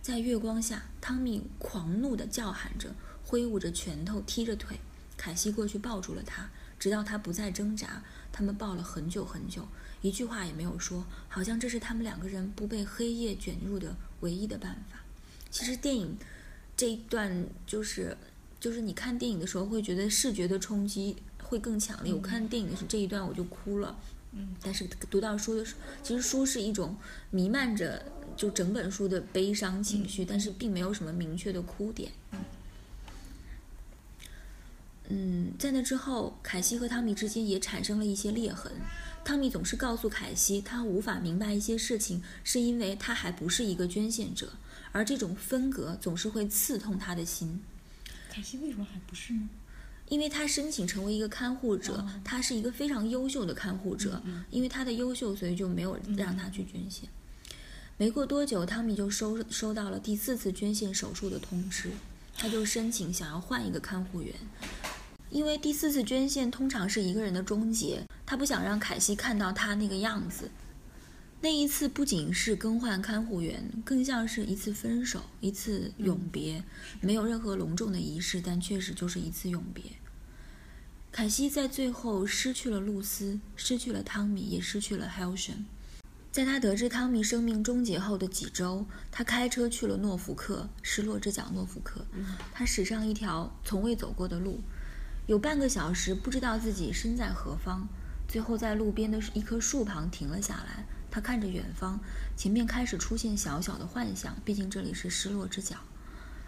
[0.00, 4.80] 在月光下，汤米狂怒地叫喊着，挥舞着拳头，踢着腿。
[5.18, 6.48] 凯西过去抱住了他，
[6.78, 8.02] 直到他不再挣扎。
[8.32, 9.68] 他们抱了很久很久，
[10.00, 15.00] 一句话也没有说，好像这是他们两个人不被黑夜卷入的唯一的办法。
[15.50, 16.16] 其实电影。
[16.74, 18.16] 这一段就是，
[18.58, 21.16] 就是你看电影的时候会觉得视觉的冲击
[21.48, 22.12] 会更强烈。
[22.12, 23.98] 我看电影的时候这一段我就哭了，
[24.32, 26.96] 嗯，但是读到书的时候，其实书是一种
[27.30, 28.04] 弥漫着
[28.36, 32.12] 就整本书的悲伤情绪，但是并没有什么明确的哭点。
[35.08, 38.70] 嗯，在那之后，凯西和汤米之间也产生了一些裂痕。
[39.24, 44.52] 汤米总是告诉凯西，他无法明白一些事情，是因为他还不是一个捐献者。
[44.92, 47.62] 而这种分隔总是会刺痛他的心。
[48.30, 49.48] 凯西为什么还不是呢？
[50.08, 54.20] 因为他申请成为一个看护者，他是一个非常优秀的看护者。
[54.50, 57.08] 因为他的优秀，所以就没有让他去捐献。
[57.96, 61.90] 没过多久，汤米就收收到了第四次捐献手术的通知，
[62.36, 64.34] 他就申请想要换一个看护员。
[65.30, 70.50] 因为第四次捐献通常是一个人的终结，他不想让凯西看到他那个样子。
[71.40, 76.64] 那一次不仅是更换看护员，更像是一次分手，一次永别。
[77.00, 79.84] 没有任何隆重的仪式，但确实就是一次永别。
[81.12, 85.64] 凯西在最后失去了露丝，失去了汤米，也失去了 Helsham。
[86.32, 92.04] 在他得知汤米生命终结后的几周，他开车去了诺福克，失落之角诺福克。
[92.52, 94.60] 他驶上一条从未走过的路，
[95.26, 97.88] 有半个小时不知道自己身在何方。
[98.28, 100.84] 最后在路边的一棵树旁停了下来。
[101.18, 101.98] 他看着远方，
[102.36, 104.36] 前面开始出现小小的幻想。
[104.44, 105.76] 毕竟这里是失落之角，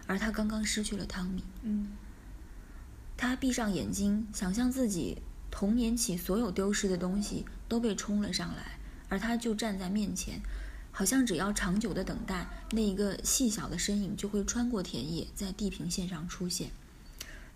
[0.07, 1.43] 而他刚刚失去了汤米。
[1.63, 1.91] 嗯。
[3.17, 10.39] 他闭上眼睛，想象自己童年起所有丢失的东西都被冲了上来，而他就站在面前，
[10.93, 16.71] 好像只要长久的等待，那一个细小的身影就会穿过田野，在地平线上出现。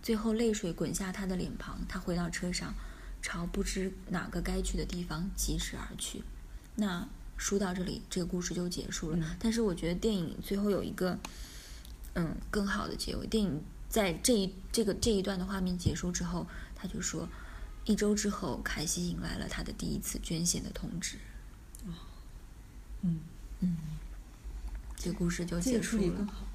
[0.03, 1.79] 最后，泪水滚下他的脸庞。
[1.87, 2.75] 他回到车上，
[3.21, 6.21] 朝不知哪个该去的地方疾驰而去。
[6.75, 7.07] 那
[7.37, 9.37] 书到这里，这个故事就结束了。
[9.39, 11.17] 但是我觉得电影最后有一个，
[12.13, 13.25] 嗯，更好的结尾。
[13.27, 16.45] 电影在这一这个这一段的画面结束之后，
[16.75, 17.27] 他就说，
[17.85, 21.17] 一周之后，凯西迎来了他的第一次捐献的通知。
[21.85, 21.93] 哦，
[23.01, 23.19] 嗯，
[24.95, 26.03] 这个故事就结束了。
[26.03, 26.45] 处理更好。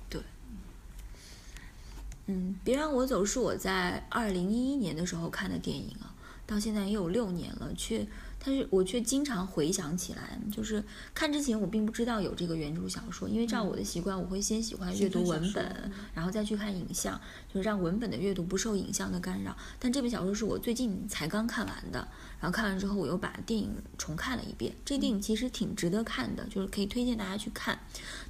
[2.27, 6.15] 嗯，别让我走是我在二零一一年的时候看的电影啊，
[6.47, 8.07] 到现在也有六年了，却
[8.43, 10.83] 但是我却经常回想起来，就是
[11.13, 17.21] 看之前我并不知道有这个原著小说，因为照我的习惯，我会先喜欢阅读文本，然后再去看影像，
[17.53, 19.55] 就是让文本的阅读不受影像的干扰。
[19.79, 22.09] 但这本小说是我最近才刚看完的，
[22.41, 24.75] 然后看完之后我又把电影重看了一遍。
[24.85, 27.79] 这电影其实挺值得看的，就是可以推荐大家去看。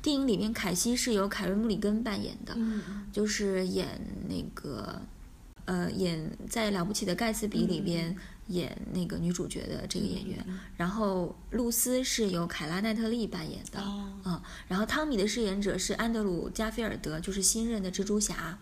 [0.02, 2.56] 电影里面凯西是由凯瑞穆里根扮演的，
[3.12, 5.00] 就是演那个。
[5.66, 8.16] 呃，演在《了不起的盖茨比》里边
[8.50, 10.44] 演那个女主角的这个演员，
[10.76, 18.58] 然后露丝是由凯拉奈特利扮演的，哦嗯，然后汤米的饰演者是安德鲁加菲尔德，就是新任的蜘蛛侠。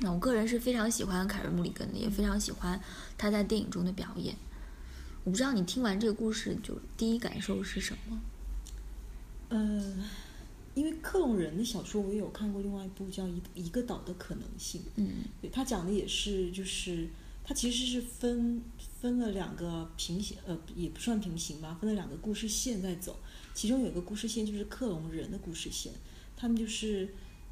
[0.00, 2.80] 那我个人是非常喜欢凯瑞穆里根的，也非常喜欢
[3.16, 4.36] 他在电影中的表演。
[5.24, 8.20] 我不知道你听完这个故事，就第一感受是什么？
[9.48, 9.94] 呃，
[10.74, 14.80] 因为克隆人的小说我也有看过，另外一部叫《一一个岛的可能性》。
[14.96, 15.08] 嗯
[15.40, 17.08] 对他讲的也是，就是
[17.44, 18.62] 他其实是分
[19.00, 23.16] 分了两个平行，呃，也不算平行吧，分了两个故事线在走。
[23.54, 25.92] 其中有一个故事线就是克隆人的故事线，
[26.36, 27.08] 他们就是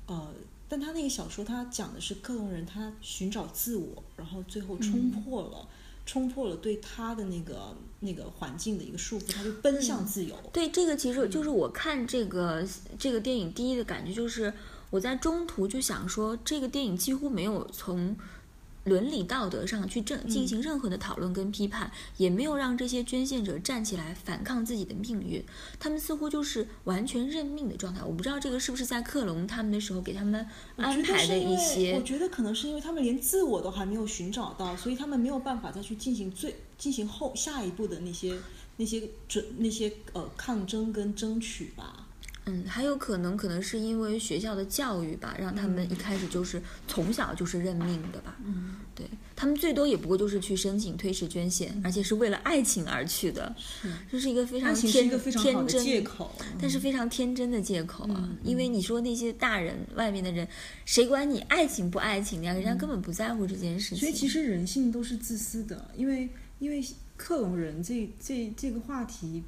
[0.07, 0.32] 呃，
[0.68, 5.68] 但他那个小说他讲的是克隆人他寻找自我，然后最后冲破了。
[6.09, 10.36] 冲破了对他的那个那个环境的一个束缚，他就奔向自由。
[10.53, 12.64] 对，这个其实就是我看这个
[12.97, 14.55] 这个电影第一的感觉就是，
[14.90, 18.16] 我在中途就想说，这个电影几乎没有从
[18.87, 25.45] 伦理道德上去正进行任何的讨论跟批判，也没有让这些捐献者站起来反抗自己的命运，
[25.78, 28.03] 他们似乎就是完全认命的状态。
[28.03, 38.39] 我不知道这个是不是在克隆他们的时候给他们安排的一些我觉得可能是因为他们连自我都还没有寻找到，所以他们没有办法再去进行最进行后下一步的那些
[38.76, 42.05] 那些准那些呃抗争跟争取吧。
[42.49, 48.36] 嗯，还有可能可能是因为学校的教育吧，让他们一开始就是从小就是认命的吧。
[48.44, 53.55] 嗯，对他们最多也不过就是去申请推迟捐献，而且是为了爱情而去的，
[54.11, 60.47] 这是一个非常天一个非常天真借口，但是非常天真的借口啊，嗯因为你说那些大人外面的人，
[60.84, 62.53] 谁管你爱情不爱情呀？
[62.53, 63.99] 人家根本不在乎这件事情。
[63.99, 66.28] 所以其实人性都是自私的，因为
[66.61, 66.80] 因为
[67.16, 69.42] 克隆人这这这个话题，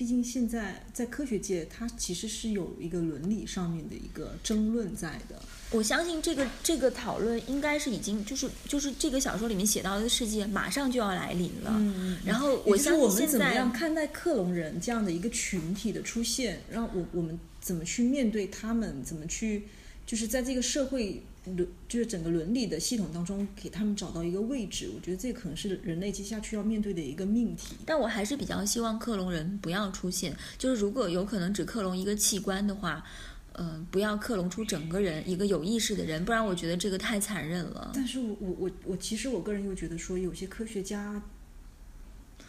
[0.00, 5.38] 毕竟现在在科学界，它其实是有一个伦理上面的一个争论在的。
[5.72, 11.74] 我相信这个这个讨论应该是已经就是就是这个小说里面写到的世界马上就要来临了。
[11.76, 19.64] 嗯然后我相我们信现在怎么样看待克隆人这样的一个群体的出现，让我我们怎么去面对他们，怎么去
[20.06, 27.74] 就是在这个社会伦就是整个伦理的系统当中给他们找到一个位置，我觉得这可能是人类接下去要面对的一个命题。
[27.86, 33.04] 但我还是比较希望克隆人不要出现，就是如果有可能只克隆一个器官的话，
[33.52, 37.92] 呃，不要克隆出整个人一个有意识的人，不然我觉得这个太残忍了。
[37.94, 41.22] 但是我我我我其实我个人又觉得说，有些科学家。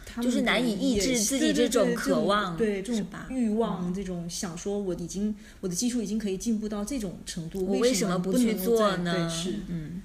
[0.04, 9.28] 他们就是难以抑制自己这种渴望对这种欲望，这种想说我已经我的技术已经可以进步到这种程度，我为为什么不去做呢？
[9.28, 10.02] 对，是，嗯。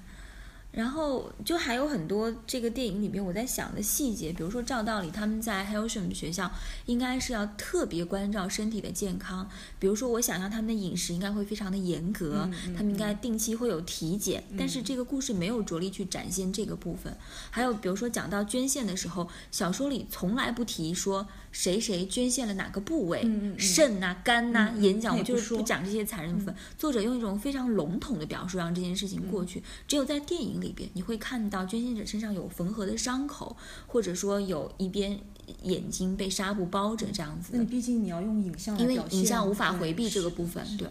[0.78, 6.48] 然后就还有很多这个电影里面我在想的细节，比如说照道理他们在 Helsham 学校
[6.86, 9.50] 应该是要特别关照身体的健康，
[9.80, 17.12] 比如说我想象他们的饮食应该会非常的严格，嗯他们应该定期会有体检，但是这个故事没有着力去展现这个部分。
[17.50, 21.26] 还有比如说讲到捐献的时候，小说里从来不提说
[21.58, 26.54] 谁谁捐献了哪个部位，嗯肾呐、肝呐、眼角，我就是不讲这些残忍的部分。
[26.76, 29.60] 作者用一种非常笼统的表述让这件事情过去。
[29.88, 33.56] 只有在电影里边，你会看到捐献者身上有缝合的伤口，
[33.88, 35.18] 或者说有一边
[35.64, 37.64] 眼睛被纱布包着这样子那你。
[37.66, 40.86] 毕竟你要用影像来因为，影像无法回避这个部分对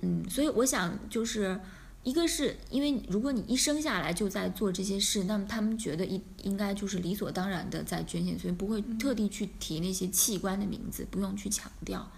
[0.00, 1.60] 嗯，所以我想就是。
[2.04, 12.10] 一个是因为如果你一生下来就在做这些事，那么他们觉得应应该就是理所当然的在捐献，所以不会特地去提那些器官的名字，不用去强调。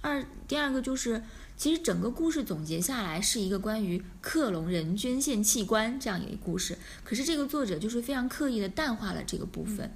[0.00, 1.22] 二第二个就是，
[1.56, 9.92] 其实整个故事总结下来是一个关于克隆人捐献器官这样一个故事，可是这个作者就是非常刻意的淡化了这个部分。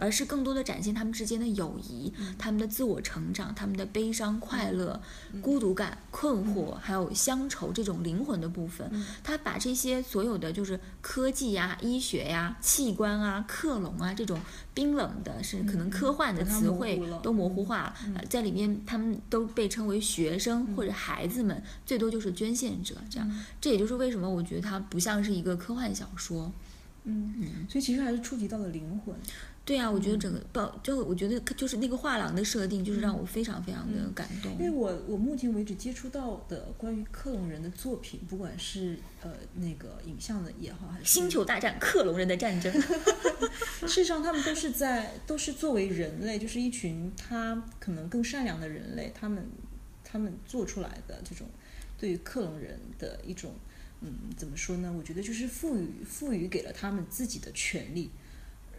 [0.00, 5.00] 而是更多的展现他们之间的友谊、他们的自我成长、他们的悲伤、快乐、
[5.42, 8.90] 孤独感、困惑，还有乡愁这种灵魂的部分。
[9.22, 14.40] 他把这些所有的就是科技呀、医学呀、器官啊、克隆啊这种
[14.72, 17.94] 冰冷的，是可能科幻的词汇都模糊化了。
[18.14, 22.94] 呃在里面，他们都被称为学生或者孩子们，最多就是捐献者。
[23.10, 23.30] 这样，
[23.60, 26.50] 这也就是为什么我觉得它不像是一个科幻小说。
[27.04, 29.14] 嗯，所以其实还是触及到了灵魂。
[29.70, 34.50] 对啊，我觉得整个报就我觉得就是那个画廊的设定，就是让我非常非常的感动。
[34.54, 42.72] 因为我我目前为止接触到的关于克隆人的作品，不管是呃那个影像的也好，还是星球大战克隆人的战争，
[43.86, 49.48] 事实上他们都是在都是作为人类，就是一群他可能更善良的人类，他们
[50.02, 51.46] 他们做出来的这种
[51.96, 53.54] 对于克隆人的一种
[54.00, 54.92] 嗯怎么说呢？
[54.98, 58.10] 我觉得就是赋予赋予给了他们自己的权利。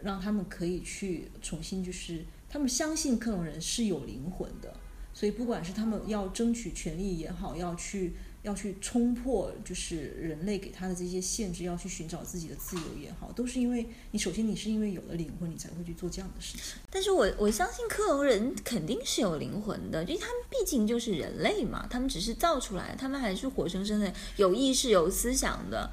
[0.04, 4.74] 让他们可以去重新，就是他们相信克隆人是有灵魂的，
[5.14, 16.76] 所以不管是他们要争取权利也好，要去要去冲破就是人类给他的这些限制，要去寻找自己的自由也好，都是因为你首先你是因为有了灵魂，你才会去做这样的事情。
[16.90, 25.90] 但是我我相信克隆人肯定是有灵魂的，因为他们毕竟就是人类嘛，他们只是造出来，他们还是活生生的有意识、有思想的。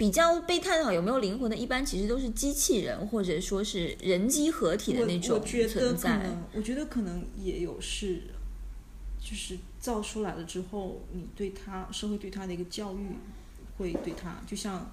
[0.00, 6.38] 比较被探讨有没有灵魂的，一般其实都是机器人或者说是人机合体的那种存在。
[6.54, 8.22] 我觉得可能也有是，
[9.20, 13.08] 就是造出来了之后，你对他社会对他的一个教育，
[13.76, 14.90] 会对他就像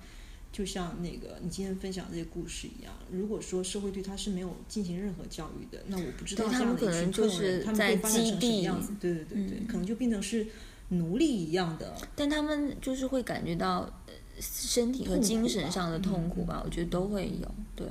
[0.51, 2.93] 就像那个你今天分享这些故事一样。
[3.09, 8.69] 如果说社会对他是没有进行任何教育的，那我不知道他们可能就是在基地。
[8.99, 10.47] 对对对对，可能就变成是
[10.89, 11.95] 奴隶一样的。
[12.13, 13.89] 但他们就是会感觉到。
[14.39, 17.55] 身体和精神上的痛苦吧，我觉得都会有。
[17.75, 17.87] 对，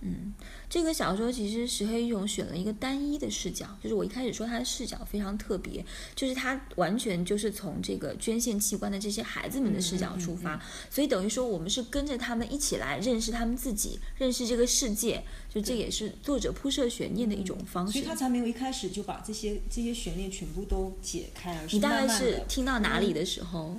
[0.00, 0.34] 嗯，
[0.68, 5.84] 这个小说其实石黑一雄选了一个单一的视角，就是我一开始说他的视角非常特别，
[6.14, 17.94] 就是他完全就是从这个捐献器官的这些孩子们的视角出发，所以等于说我们是跟着他们一起来认识他们自己，认识这个世界，就这也是作者铺设悬念的一种方式。
[17.94, 23.76] 所以他才没有一开始就把这些这些悬念全部都解开，而是你大概是听到哪里的时候？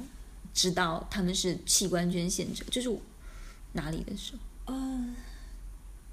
[0.55, 2.89] 知道他们是器官捐献者，就是
[3.73, 4.33] 哪里的时
[4.65, 4.73] 候？
[4.73, 5.15] 呃，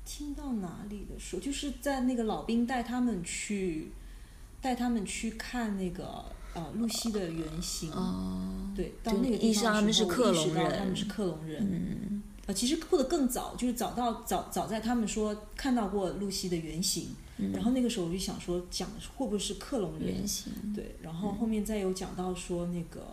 [0.04, 3.92] 听到哪里的时候，就是在那个老兵带他们去，
[4.60, 6.24] 带他们去看那个
[6.54, 7.92] 呃露西的原型。
[7.92, 11.62] 哦，对，到那个地方他们是克隆人，他们是克隆人。
[11.62, 17.10] 嗯，呃，其实或者更早，就是早到早早在他们说看到过露西的原型，
[17.54, 20.52] 然后那个时候我就想说，讲会不会是克隆原型？
[20.74, 23.06] 对，然后后面再有讲到说那个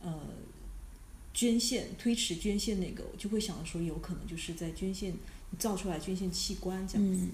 [0.00, 0.14] 呃。
[1.32, 5.14] 捐献推迟捐献那个，我就会想说，有可能就是在捐献
[5.58, 7.14] 造出来捐献器官这样。
[7.14, 7.26] 子。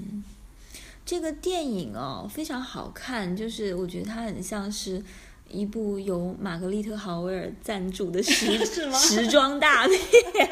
[1.04, 5.00] 这个电影哦非常好看，就是我觉得它很像是
[5.48, 8.58] 一部由玛格丽特豪威尔赞助的时
[8.92, 9.98] 时装大片，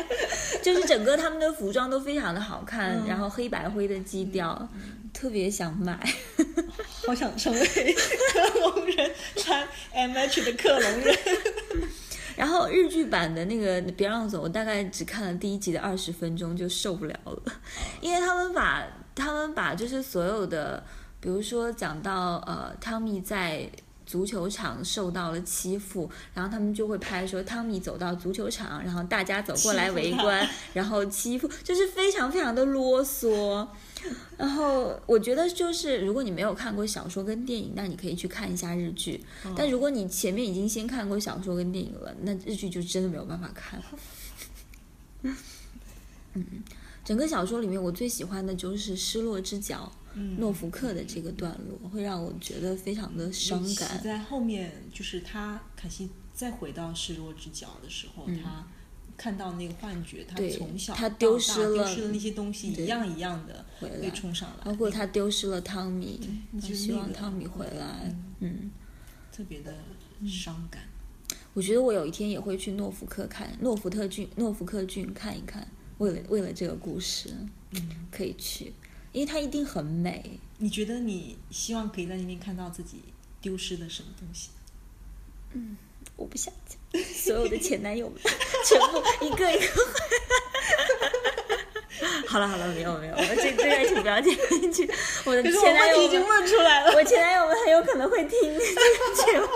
[0.62, 4.68] 就是整个他们的服装都非常的好看，然后黑白灰的基调，
[5.12, 5.98] 特别想买，
[7.04, 7.60] 好想成为
[8.32, 11.18] 克隆人，穿 M H 的克隆人。
[12.36, 17.42] 然后日剧版的那个别让走，我大概只看了第一集的二十分钟就受不了了，
[18.00, 20.82] 因为他们把他们把就是所有的，
[21.20, 23.68] 比如说讲到呃汤米在
[24.06, 33.66] 足球场受到了欺负，然后他们就会拍说汤米走到足球场，然后大家走过来围观，然后欺负，就是非常非常的啰嗦。
[34.36, 39.24] 然后我觉得就是，如果你没有看过小说跟电影，那你可以去看一下日剧。
[39.56, 43.80] 但如果你前面已经先看过小说跟电影了，那日剧就真的没有办法看。
[46.34, 46.44] 嗯，
[47.04, 49.90] 整个小说里面我最喜欢的就是失落之角，
[50.38, 54.00] 诺福克的这个段落，会让我觉得非常的伤感。
[54.02, 58.66] 在后面就是他凯西再回到失落之角的时候，他。
[59.24, 64.64] 看到那个幻觉，他从小他丢失了丢失的那些东西，一样一样的会冲上来。
[64.66, 66.20] 包括他丢失了汤米，
[66.60, 68.14] 就希望汤米回来。
[68.40, 68.70] 嗯，
[69.32, 69.74] 特别的
[70.28, 70.82] 伤感。
[71.54, 75.66] 我觉得我有一天也会去诺福克看诺福特郡诺福克郡看一看，
[75.96, 77.30] 为了为了这个故事，
[77.70, 78.74] 嗯，可以去，
[79.12, 80.38] 因为它一定很美。
[80.58, 82.98] 你觉得你希望可以在那边看到自己
[83.40, 84.50] 丢失的什么东西？
[85.54, 85.78] 嗯。
[86.16, 86.78] 我不想讲，
[87.14, 88.18] 所有的前男友们
[88.64, 89.66] 全部一个一个。
[92.26, 94.90] 好了好了，没有没有，我们这这段请不要剪进去。
[95.24, 99.46] 我的前男友已经问出来了，我前男友们很有可能会听这个节目。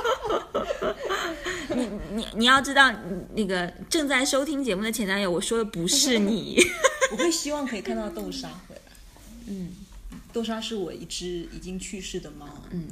[1.74, 2.94] 你你你要知道，
[3.35, 6.62] 那个正在收听节目的前男友，我说的不是你。
[7.10, 8.93] 我会希望可以看到豆沙回来。
[9.48, 9.74] 嗯，
[10.32, 12.47] 豆沙是我一只已经去世的猫。
[12.70, 12.89] 嗯，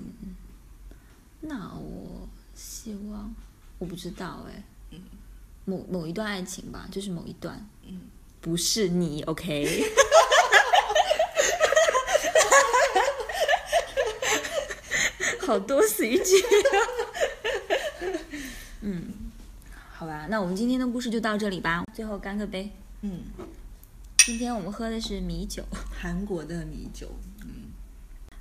[1.40, 3.32] 那我希望。
[3.78, 5.00] 我不知道哎，嗯，
[5.64, 8.00] 某某一段爱情吧，就是某一段，嗯，
[8.40, 9.66] 不是你，OK，
[15.46, 16.34] 好多死一句，
[18.82, 19.12] 嗯，
[19.92, 22.70] 好吧，那我们今天的故事就到这里吧，最后干个杯，
[23.02, 23.20] 嗯，
[24.18, 25.64] 今天我们喝的是米酒，
[26.00, 27.08] 韩国的米酒。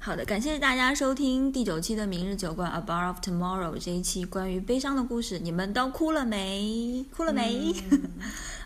[0.06, 7.04] 好的，感谢大家收听第九期的《明日酒馆 A Bar of Tomorrow》这一期关于悲伤的故事，你们都哭了没？
[7.10, 7.74] 哭了没？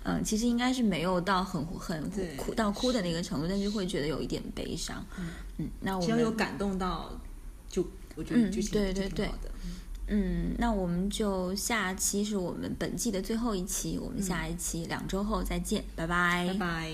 [0.04, 5.02] 嗯， 其实应该是没有到很很对哭到哭的那个程度，但是会觉得有一点悲伤。
[5.56, 7.10] 嗯，那我们只要有感动到，
[7.70, 9.50] 就我觉得嗯剧情就对对对挺好的。
[10.08, 16.92] 嗯，那我们就下期是我们本季的最后一期，我们下一期两周后再见，拜拜拜拜。